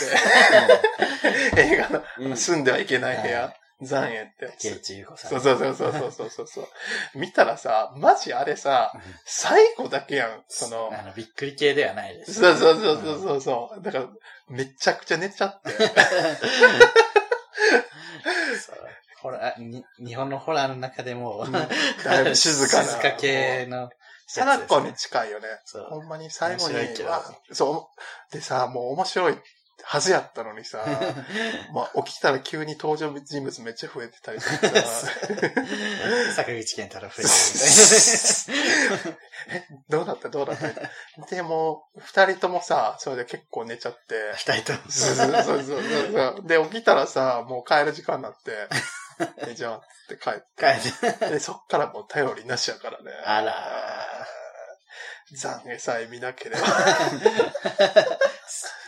[1.55, 4.77] て、 映画の、うん住んではいけない部屋、懺悔ってや竹つ。
[4.77, 5.31] 内優子さん。
[5.31, 6.69] そうそうそうそうそうそうそう。
[7.15, 8.93] 見たらさ、マジあれさ、
[9.25, 10.45] 最後だけやん。
[10.49, 12.35] その、あの、びっくり系ではないです。
[12.35, 13.83] そうそうそうそうそうそう。
[13.83, 14.07] だから、
[14.49, 15.71] めちゃくちゃ寝ちゃって。
[19.21, 21.47] ホラーに日本のホラーの中でも、
[22.05, 22.89] だいぶ静かな。
[22.91, 23.89] 静か系の
[24.35, 25.47] 貞子に近いよね。
[25.65, 27.23] そうほんまに最後に面白いけどわ
[27.53, 27.91] そ
[28.31, 28.33] う。
[28.35, 29.39] でさ、もう面白い
[29.85, 30.85] はずやったのにさ、
[31.75, 35.09] まあ、起きたら急に登場人物めっちゃ増えてたりとかさ、
[36.37, 37.29] 坂口健太郎増えてる
[39.89, 40.29] どうだった？
[40.29, 41.27] どうだった？
[41.35, 44.63] で、もう、二人ともさ、それで結構寝ちゃって、みたいな。
[44.63, 44.91] 二人とも。
[44.91, 46.47] そうそうそう。
[46.47, 48.69] で、起きたらさ、もう帰る時間になって、
[49.47, 50.47] で じゃあ、って帰って。
[50.57, 50.67] 帰
[51.17, 51.31] って。
[51.31, 53.13] で、そっからもう頼りなしやからね。
[53.25, 54.27] あら
[55.33, 56.63] 懺悔さえ見なければ。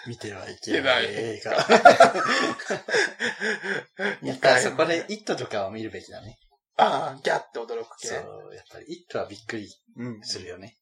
[0.06, 1.52] 見てはいけない映画。
[1.56, 1.66] やっ
[4.22, 6.38] 2ぱり回そこで、イットとかを見るべきだね。
[6.76, 8.08] ああ、ギャって驚く系。
[8.08, 10.22] そう、やっぱり、イットはびっくりうん。
[10.22, 10.76] するよね。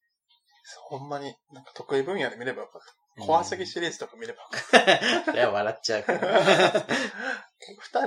[0.89, 2.87] ほんまに、なんか得意分野で見ればよかった。
[2.89, 6.73] うん怖すぎシリーズとか見ればよかっそれは笑っちゃうから。
[6.81, 6.87] た。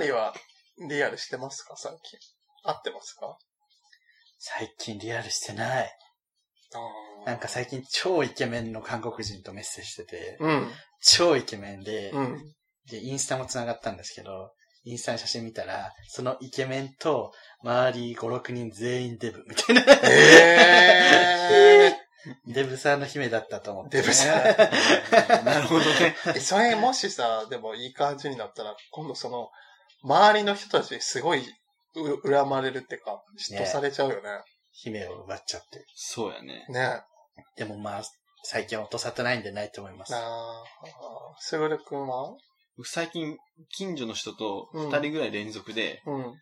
[0.06, 0.34] 人は
[0.88, 1.74] リアルしてますか？
[1.76, 2.18] 最近。
[2.64, 3.36] 合ってますか？
[4.38, 5.90] 最近リアルしてない。
[7.24, 10.70] なんか最近超イケメンの韓国人とメッセージしてて、うん。
[11.00, 12.38] 超イケメンで、うん。
[12.90, 14.52] で、インスタも繋がったんですけど、
[14.84, 19.82] インスタの写真見たら、そのイケメンと、周り5、6人全員デブみたいな。
[20.08, 21.96] え
[22.46, 24.44] デブさんの姫だったと思って、デブさん
[25.44, 26.16] なるほどね。
[26.40, 29.50] それもしさ、でもいい感じになったら、今度その、
[30.02, 31.42] 周りの人たちすごい
[31.96, 34.22] う恨まれるってか、嫉妬されちゃうよね。
[34.72, 35.84] 姫を奪っちゃって。
[35.94, 36.66] そうやね。
[36.68, 37.00] ね
[37.56, 38.02] でもまあ、
[38.44, 40.12] 最近音沙汰ないんでないと思います。
[40.12, 40.64] なあ、
[41.38, 42.36] すぐるくんは？
[42.76, 43.36] 僕最近、
[43.70, 46.34] 近所の人と二人ぐらい連続で、うん。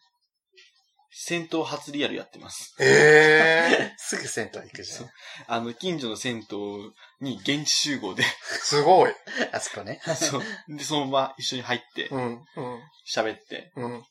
[1.17, 2.75] 戦闘初リアルやってます。
[2.81, 5.11] ええ すぐ銭湯行くじゃん。
[5.47, 6.93] あの、近所の銭湯
[7.25, 8.23] に現地集合で、
[8.63, 9.15] すごい。
[9.53, 10.01] あそこね。
[10.17, 10.43] そう。
[10.69, 13.91] で、そのまま一緒に入って、うん、うん、喋って、うん。
[13.93, 14.05] も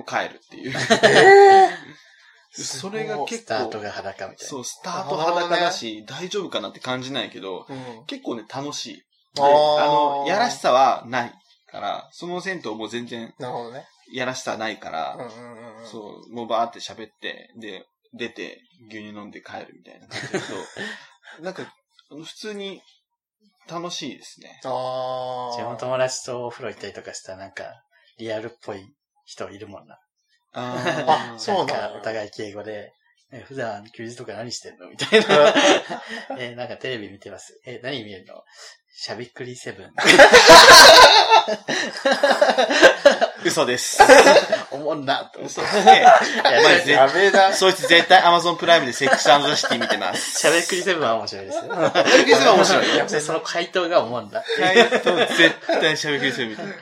[0.00, 0.74] う帰るっていう。
[1.02, 1.76] ええ
[2.62, 4.48] それが結構スタート、が裸みたいな。
[4.48, 8.04] そう、スタート裸だし、大丈夫かなって感じないけど、うん。
[8.06, 8.96] 結構ね、楽しい。
[9.34, 11.32] であの、やらしさはない
[11.70, 13.86] から、その銭湯も全然なるほどね。
[14.12, 15.86] やらしさないから、うんうんうんうん。
[15.86, 20.54] そう、もうバーって喋って、で、出て、牛乳飲んで帰るみたいな感じだけど、
[21.44, 21.74] なんか、
[22.08, 22.80] 普通に
[23.68, 24.60] 楽しいですね。
[24.64, 27.64] あ自分の友達とお風呂行ったりとかしたらなんか、
[28.18, 28.84] リアルっぽい
[29.24, 29.98] 人いるもんな。
[30.52, 32.92] ああそうなんお互い敬語で、
[33.32, 34.88] え普段休日とか何してんの？
[34.88, 35.52] みたいな。
[36.38, 37.60] え、なんかテレビ見てます。
[37.66, 38.42] え、何見るの？
[38.94, 39.92] しゃべくりセブン。
[43.46, 43.98] 嘘です。
[44.70, 45.40] おもんなと。
[45.40, 46.04] 嘘ですね。
[46.86, 47.52] いやべえな。
[47.52, 50.40] そいつ絶対 Amazon プライムでセックスザシティ見てます。
[50.40, 51.62] しゃべくりセブンは面白いですよ。
[51.64, 54.42] しゃべくりセブンは面白いいや、その回答が思うんだ。
[54.42, 56.74] はい、と絶対しゃべくりセブン見てる。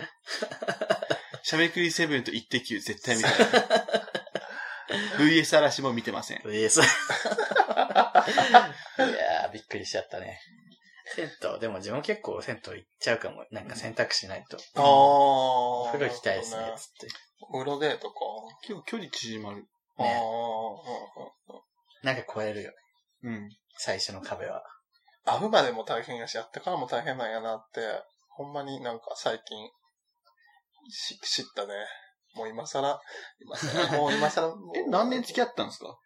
[1.43, 3.39] しゃべくりセブンとイッテ Q 絶対見てない。
[5.19, 6.39] VS 嵐も見てません。
[6.39, 6.81] VS。
[6.85, 6.85] い
[9.01, 10.41] やー、びっくりしちゃったね。
[11.15, 13.45] 銭湯、でも自分結構銭湯行っちゃうかも。
[13.51, 14.57] なんか選択しないと。
[14.77, 14.85] ああ。
[14.85, 17.09] お風呂行きたいですね、つって。
[17.43, 18.15] お風呂デートか。
[18.63, 19.67] 結構距離縮まる。
[19.99, 20.07] ああ、
[22.03, 22.77] なんか超えるよね。
[23.25, 23.49] うん。
[23.79, 24.63] 最初の壁は。
[25.25, 27.81] 会うまでも大変やし、会ってからも大変なんやなって、
[28.29, 29.71] ほんまになんか最近、
[30.91, 31.73] し、知ったね。
[32.35, 33.01] もう今更、
[33.41, 35.97] 今更、もう今更、 え、何年付き合ったんですか？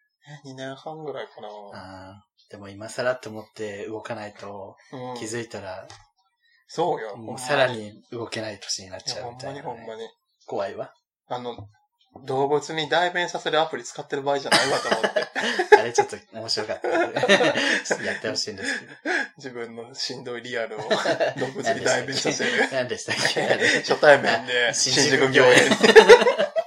[0.45, 1.49] え ?2 年半ぐらいかな。
[1.73, 5.87] あーでも今更って思って動かないと、うん、気づいたら、
[6.67, 7.17] そうよ。
[7.17, 10.03] もうさらに動けない年になっいや、ちゃうみたいなね、ほんまに。
[10.47, 10.93] 怖いわ。
[11.29, 11.69] あの、
[12.25, 15.29] 動物に代弁させるアプリ使ってる場合じゃないわと思って。
[15.79, 18.93] あれちょっと面白かったやってほしいんですけど。
[19.37, 20.83] 自分のしんどいリアルを
[21.39, 22.69] 動物に代弁させる。
[22.73, 23.43] 何でしたっけ？
[23.81, 26.58] 初対面で新新宿宿御苑。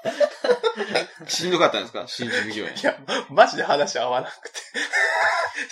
[1.32, 2.06] しんどかったんですか？
[2.08, 2.74] 新宿御苑。
[2.78, 2.98] いや、
[3.30, 4.60] マジで話合わなくて。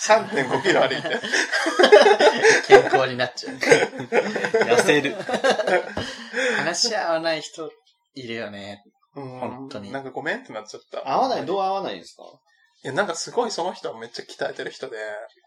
[0.00, 1.20] 3.5キロ歩いて。
[2.68, 3.56] 健康になっちゃう。
[3.56, 5.16] 痩せる。
[6.56, 7.70] 話し合わない人
[8.14, 8.82] いるよね。
[9.16, 11.08] うん本当になんかごめんってなっちゃった。
[11.10, 12.22] 合わない、いどう合わないんですか？
[12.82, 14.96] や、なんかすごいその人はめっちゃ鍛えてる人で、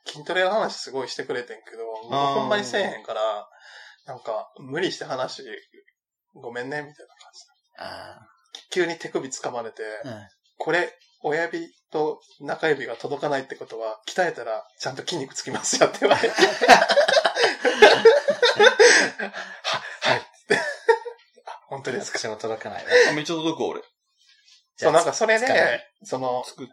[0.06, 3.48] 筋トレの話すごいしてくれてんけど、ほんまにせえへんから、
[4.06, 5.44] なんか無理して話、
[6.36, 7.46] ごめんね、みたいな感じ。
[7.80, 8.20] あ
[8.74, 10.10] 急に手首掴まれて、あ。
[10.10, 10.28] うん。
[10.58, 16.28] これ、親指と中指が届かないってことは、鍛えたらちゃんと筋肉つきますよって言われて。
[16.30, 16.36] は、
[20.02, 20.18] はい。
[20.18, 20.60] ってあ
[21.70, 23.82] 本当ですか私も届かないめっちゃ届くわ俺。
[24.76, 25.48] そう、なんかそれで
[26.04, 26.68] その、つく。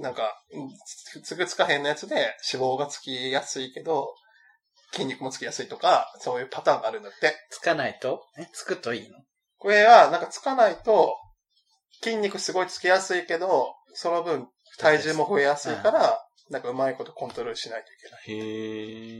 [0.00, 0.68] なんか、うん
[1.14, 4.14] つつくつかへんのやつで脂肪がつきやすいけど、
[4.92, 7.34] 筋肉もつきやすいとか、そういうパターンがあるんだって。
[7.50, 8.22] つかないと？
[8.38, 9.18] え、つくといいの？
[9.58, 11.14] これは、なんかつかないと、
[12.02, 18.46] 筋肉すごいつきやすいけど、その分体重も増えやすいから、なんかうまいことコントロールしないといけない。
[18.46, 18.50] へ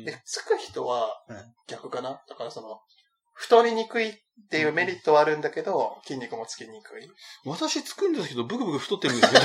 [0.02, 0.04] ー。
[0.04, 2.80] で、つく人はうん逆かな、だからその、
[3.34, 4.14] 太りにくいっ
[4.50, 7.10] ていうメリットはあるんだけど、筋肉もつきにくい。
[7.44, 9.40] 私つくんですけど、ブクブク太ってるんですけ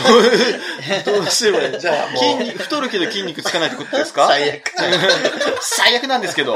[1.03, 1.79] ど、どう すればいい？
[1.79, 4.27] じゃあもう筋肉、太るけど筋肉つかないってことですか？
[4.27, 4.71] 最悪。
[5.61, 6.55] 最悪なんですけど。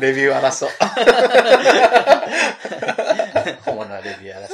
[0.00, 0.70] レビュー争う。
[3.66, 4.53] 主なレビュー争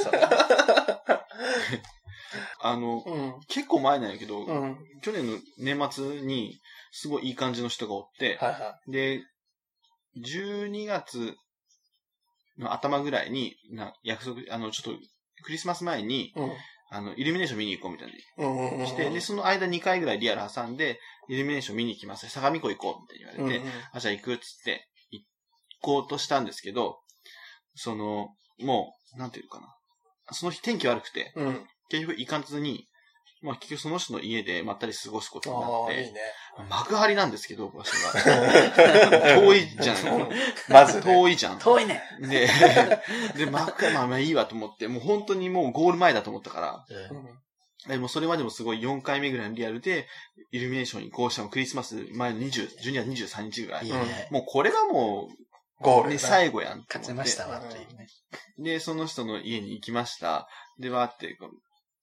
[2.61, 3.33] あの、うん。
[3.47, 4.77] 結構前なんやけど、うん。
[5.01, 6.59] 去年の年末に、
[6.91, 9.23] すごいいい感じの人がおって、はいはで、
[10.17, 11.35] 12月
[12.57, 15.01] の頭ぐらいに、な約束、あの、ちょっと、
[15.43, 16.33] クリスマス前に、い。
[16.35, 16.51] うん。
[16.93, 20.99] あの、イルミネーション見に行こうみたいうんうんうんにして、で、その間2回ぐらいリアル挟んで、
[21.29, 22.29] イルミネーション見に行きます。
[22.29, 25.23] 相模湖行こうみたいに言われて、あ、じゃあ行くっつって、行
[25.81, 26.99] こうとしたんですけど、
[27.75, 29.73] その、もう、なんていうかな。
[30.33, 31.65] その日天気悪くて、うん。
[31.97, 32.05] うん。
[32.05, 32.87] 結局行かずに、
[33.41, 36.19] まあ結局その人の家でまったり過ごすことになああ、いいって、ね。
[36.69, 39.33] 幕張なんですけど、場所が。
[39.41, 40.29] 遠いじゃん。
[40.69, 41.59] まずね、遠いじゃん。
[41.59, 42.03] 遠いね。
[42.19, 42.47] で、
[43.35, 46.85] で、幕張、まあまあいいわと思って、もう本当にもうゴール前だと思ったから、
[47.87, 50.07] でもそれまでもすごい4回目ぐらいのリアルで、
[50.51, 53.87] イルミネーションにこうしたのクリスマス前の20、12月23日ぐらい。
[53.87, 54.27] いいね。
[54.29, 55.35] もうこれがもう、ね、
[55.79, 56.19] ゴールね。
[56.19, 57.13] 最後やんって思って。
[57.13, 58.07] 勝ちましたわ、というね。
[58.59, 60.47] で、その人の家に行きました。
[60.77, 61.49] で、わーって、こう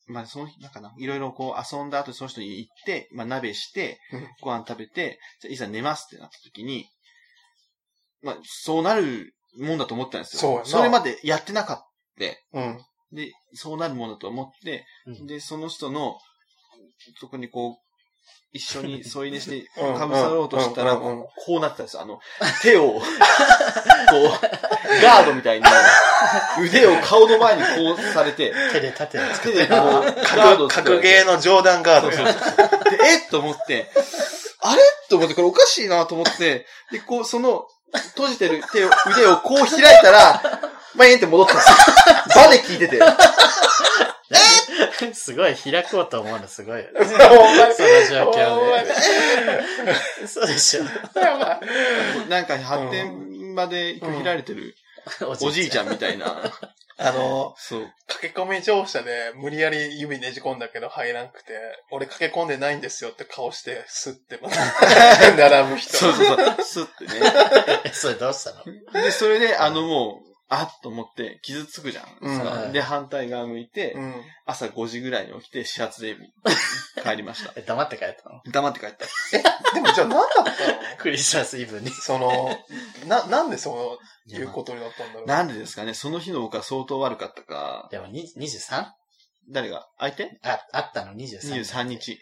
[0.08, 6.86] まあ、その日、なんかな、いろいろこう遊んだ後、その人に行って、まあ、鍋してうん、ご飯食べて、じゃあいざ寝ますってなった時に、
[8.22, 10.40] まあ、そうなるもんだと思ったんですよ。
[10.40, 11.88] そうそれまでやってなかった。
[12.52, 12.78] うん。
[13.12, 16.18] で、そうなるもんだと思って、うんで、その人の、
[17.20, 17.76] そこにこう、
[18.52, 22.02] 一緒に添い寝して、 うんかぶさろうとしたら、こうなったんですよ。
[22.02, 22.18] あの、
[22.62, 24.67] 手を、 こう、
[25.02, 25.66] ガードみたいに、
[26.60, 32.10] 腕を顔の前にこうされて、手で縦を作手でこう、ガード格格ゲーの上段ガード。
[32.10, 32.34] そうそう
[32.90, 33.28] で、えっ？
[33.30, 33.90] と思って、
[34.60, 34.82] あれ？
[35.08, 40.42] と思って、これおかしいなと思って、で、こう、その、閉じてる手を、腕をこう開いたら、
[40.94, 41.76] まあ、えんって戻ったんですよ。
[42.44, 43.00] 場で聞いてて。
[45.14, 46.84] すごい開こうと思うのすごい。
[46.92, 48.94] その状況で。
[50.26, 50.82] そうでしょ。
[52.28, 53.27] なんか発展
[53.58, 54.76] まで区切られてる
[55.40, 56.42] おじいちゃんみたいな。
[57.00, 57.92] あの、そう。
[58.08, 61.52] 駆け込み乗車で無理やり指ねじ込んだけど入らなくて、
[61.92, 65.96] 俺駆け込んでないんですよって顔して、スッてまた 並ぶ人。
[65.96, 66.64] そうそうそう。
[66.64, 67.20] スッてね。
[67.84, 68.52] え それどうした
[68.92, 69.02] の？
[69.02, 72.06] で、それで、あのもう、あっと思って傷つくじゃん。
[72.22, 74.14] うんで、反対側向いて、うん。
[74.46, 76.16] 朝5時ぐらいに起きて始発で
[77.04, 77.52] 帰りました。
[77.56, 78.40] え黙って帰ったの？
[78.50, 79.06] 黙って帰った。
[79.74, 80.78] でもじゃあ何だったの？
[80.98, 81.90] クリスマスイブに。
[81.90, 82.50] その、
[83.06, 83.98] な、なんでそ
[84.30, 85.26] ういうことになったんだろう？
[85.26, 85.92] なんでですかね？
[85.92, 87.88] その日の僕は相当悪かったか。
[87.90, 88.86] でもに 23?
[89.50, 89.86] 誰が？
[89.98, 90.38] 相手？
[90.42, 91.60] あ、あったの？23。
[91.60, 91.82] ?23。
[91.82, 92.18] 日。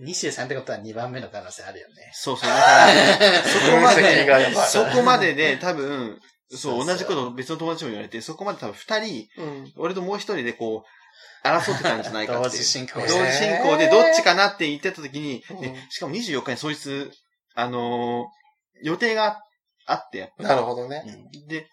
[0.00, 1.94] 23ってことは2番目の可能性あるよね。
[2.12, 2.48] そうそう。
[2.48, 6.18] だから、そこま分析がやで、ばいそこまでで多分、
[6.56, 9.72] そそう同じこと別の友達も言われて、そこまで多分二人、うん。
[9.76, 12.42] 俺ともう一人でこう、争ってたんじゃないかって。
[12.50, 17.12] 同時進行同で時進行でどっちかなって言ってた時に、うんでしかも24日にそいつ、
[17.54, 18.44] あのー
[18.82, 19.40] 予定が
[19.86, 21.04] あって、やっぱなるほどね。
[21.32, 21.68] りで、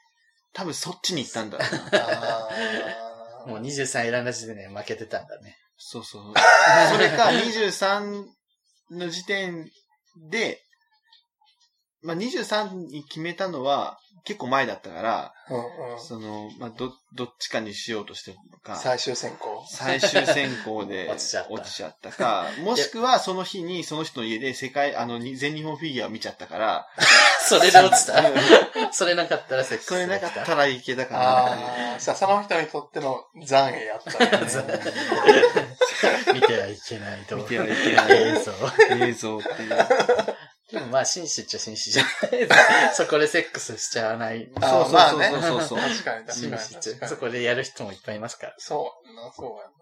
[0.53, 1.65] 多分そっちに行ったんだろ
[3.45, 5.57] う もう23選んだ時点で負けてたんだね。
[5.77, 6.33] そうそう。
[6.91, 8.25] それか、23
[8.91, 9.69] の時点
[10.29, 10.61] で、
[12.03, 15.99] まあ、23に決めたのは結構前だったから、うんうん。
[15.99, 19.65] その、まあ、ど、どっちかにしようとしてるのか、最終選考。
[19.67, 26.87] 最終選考で 落ちちゃった落ちちゃったか、 もしくはその日にその人の家で世界、あの、に全日本フィギュアを見ちゃったから、
[27.41, 28.21] それで落ちた。
[28.93, 31.19] それなかったらセックスそれなかったらいけたかな。
[31.21, 34.31] ああ、さ、その人にとっての残影やったね。
[36.33, 37.37] 見てはいけないと。
[37.37, 38.53] 見てはいけない映像。
[39.07, 39.87] 映像っていう。
[40.71, 42.93] でもまあ、紳士っちゃ紳士じゃない。
[42.93, 44.49] そこでセックスしちゃわない。
[44.61, 45.79] あそうそうそうそうそう。
[45.79, 46.93] 確かに確かに紳士っちゃ。
[46.93, 47.09] 確かに。
[47.09, 48.55] そこでやる人もいっぱいいますから。
[48.57, 49.81] そうそうやな。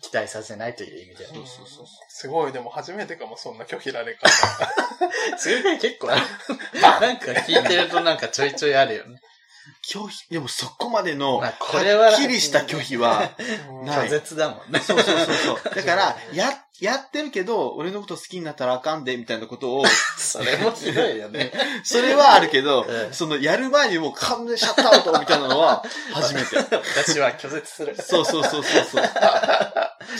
[0.00, 1.30] 期待させないという意味では。
[1.34, 1.86] そうそうそう。
[2.08, 4.28] すごい、でも初めてかも、そんな拒否られ方。
[5.36, 6.22] それが結構ある。
[6.80, 9.20] なんか聞いてるとなんかちょいちょいあるよね。
[9.82, 13.32] 拒否、でもそこまでの、まあはこれはっきりした拒否は、
[13.86, 14.80] 拒絶だもんね。
[14.80, 15.58] そうそうそうそう。
[15.74, 19.84] だから、や、やってるけど、俺のこと好きになったらあかんで、みたいなことを、
[20.16, 21.52] それもひどいよね。
[21.84, 26.56] それはあるけどう、んその、やる前にもう完全シャットアウトみたいなのは、初めて。
[26.56, 27.96] 私は拒絶する。
[28.00, 29.04] そうそうそうそうそう。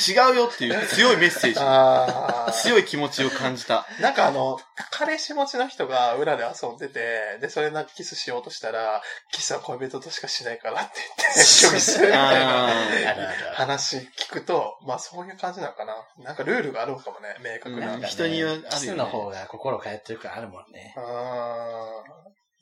[0.00, 1.60] 違うよっていう強いメッセージ。
[1.60, 2.52] ああ。
[2.52, 3.86] 強い気持ちを感じた。
[4.00, 4.58] なんかあの、
[4.90, 13.36] 彼氏持ちの人が裏で遊んでて、で、それなんかキスしようとしたら、キスは恋人としかしないからって言って、拒否するみたいなああるあるある。
[13.54, 15.94] 話聞くと、まあそういう感じなのかな。
[16.24, 17.94] なんかルールがあるのかもね、明確な。
[17.94, 20.94] うん人によるキスの方が心通ってるからあるもんね。
[20.96, 22.02] あ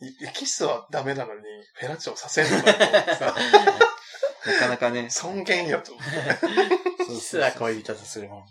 [0.03, 1.41] ーいキスはダメなのに、
[1.75, 3.35] フェラチオさせるのかと思ってさ、
[4.47, 5.11] なかなかね。
[5.11, 6.98] 尊厳よと思って。
[7.15, 8.45] キスは恋人とするもん。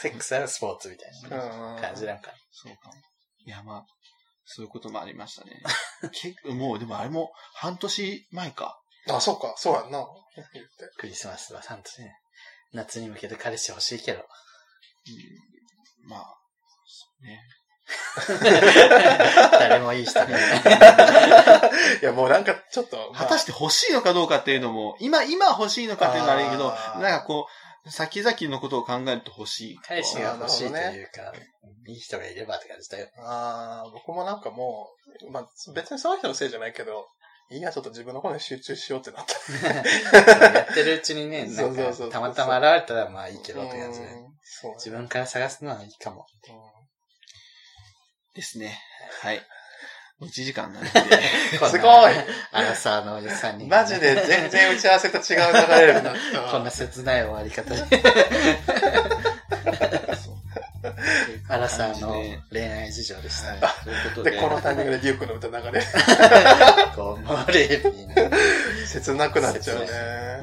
[0.00, 2.32] セックスはスポーツみたいなうん感じなんか。
[2.50, 2.94] そうかも。
[3.46, 3.86] いや、まあ、
[4.44, 5.62] そういうこともありましたね。
[6.12, 8.80] 結構、もう、でもあれも半年前か。
[9.08, 10.06] あ、そうか、そうやんな。
[10.98, 12.16] クリスマスはちゃんとね、
[12.72, 14.20] 夏に向けて彼氏欲しいけど。
[14.20, 14.22] う
[16.06, 16.36] ん、まあ、
[17.22, 17.40] ね。
[19.58, 20.30] 誰もいい人がい
[22.02, 26.70] や、もうなんかちょっと、果たして欲しいのかどうかっていうのも、今、今欲しいのかっていうのはあれやけど、
[27.00, 27.46] なんかこ
[27.84, 29.78] う、先々のことを考えると欲しい。
[29.82, 31.32] 彼氏が欲しいというか、
[31.86, 33.08] いい人がいればって感じだよ。
[33.18, 34.90] ああ、僕もなんかも
[35.26, 37.08] う、まあ、別にその人のせいじゃないけど、
[37.50, 40.54] いいや、ちょっと自分のことに集中しようってなった。
[40.54, 44.06] やってるうちにね、 なそうそうそうそうんか、たまたま現れたらまあいいけどって感じで。
[44.76, 46.26] 自分から探すのはいいかも。
[48.34, 48.78] ですね。
[49.22, 49.40] はい。
[50.20, 50.90] もう1時間なんで。
[51.70, 52.12] すごい
[52.52, 53.68] アラサーの3人。
[53.68, 56.14] マジで全然打ち合わせと違う流れにな。
[56.50, 58.02] こんな切ない終わり方で。
[61.48, 62.14] アラサーの
[62.50, 63.48] 恋愛事情でした。
[63.48, 63.84] はい。
[63.84, 65.86] ということで、で、このタイミングでデュークの歌流れる。
[66.94, 68.36] こう、モーレーピーな。
[68.86, 69.86] 切なくなっちゃうね。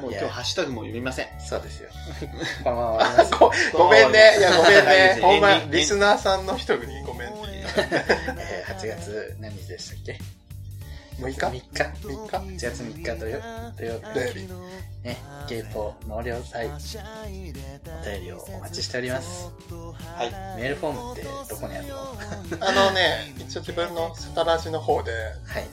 [0.02, 1.28] もう今日ハッシュタグも読みません。
[1.40, 1.88] そうですよ。
[2.62, 3.30] このまま終わります。
[3.72, 4.36] ごごめんね。
[4.38, 5.18] いや、ごめんはいね。
[5.22, 7.17] ほんまリスナーさんの人にごめん。
[7.76, 10.18] えー8月何日でしたっけ
[11.20, 11.62] ？6日 ?3 日
[12.06, 13.40] ?3 日 ?8 月3日土曜
[13.76, 14.46] 土曜土曜日日。
[15.02, 15.16] ね、
[15.48, 19.50] ゲイポ納涼祭お便りをお待ちしております。
[20.16, 20.30] はい。
[20.60, 21.94] メールフォームってどこにあるの？
[21.96, 22.14] は
[22.60, 25.12] あのね、一応自分のサタラジの方で、
[25.60, 25.66] い。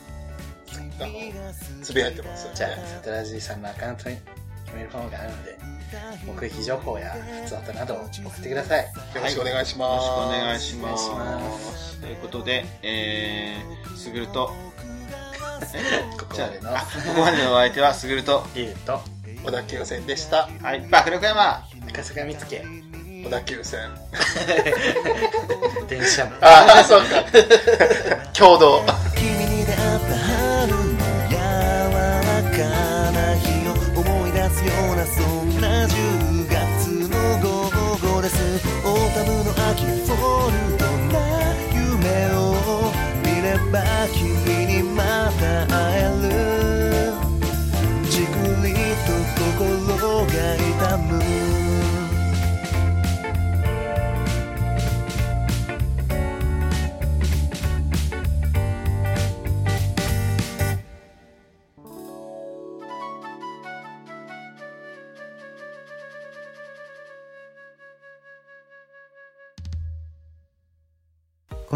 [0.99, 2.55] あの、つぶやいてますんで。
[2.55, 4.15] じゃあ、サトラジーさんのアカウントに
[4.73, 5.57] メールフォームがあるので、
[6.25, 7.13] 目撃情報や
[7.43, 8.83] 普通歌などを送ってください。
[8.83, 10.05] よろしくお願いしよろます。
[10.05, 11.09] しくお願いします。
[11.09, 14.51] お願いしますということで、えー、すぐると、
[16.17, 18.99] ここじゃまでのあ、あここまでのお相手はすぐると、リュウと、
[19.43, 20.49] 小田急線でした。
[20.61, 22.65] はい、爆力山赤坂見つけ。
[23.23, 23.89] 小田急線。
[25.89, 26.31] 電車も。
[26.41, 27.23] ああ、そうか。
[28.37, 28.83] 共同。
[43.75, 44.24] 見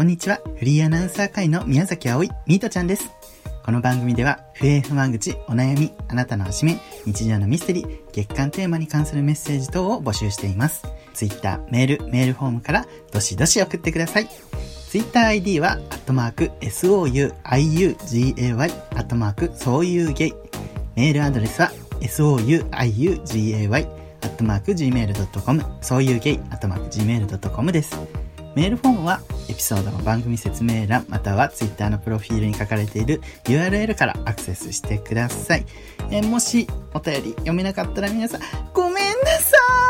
[0.00, 0.40] こんにちは。
[0.56, 3.10] フリーアナウンサー会の宮崎葵、ミートちゃんです。
[3.62, 10.86] この番組では、不平不満口、お悩み、あなたのおしめ、日常のミステリー、月間テーマに関するメッセージ等を募集しています。
[11.12, 14.28] ツイッター、メール、メールフォームから、どしどし送ってください。
[14.88, 17.56] ツイッター ID は、アットマーク、souiugay、ア
[19.00, 20.32] ットマーク、そういうゲイ。
[20.96, 28.29] メールアドレスは、souiugay、アットマーク、gmail.com、そういうゲイ、アットマーク、gmail.com です。
[28.54, 35.66] メールフォームはエピソードの番組説明欄または Twitter のプロフィールに書かれている URL からアクセスしてください。
[36.10, 38.40] えもしお便り読めなかったら皆さん
[38.72, 39.02] ごめんな
[39.38, 39.89] さい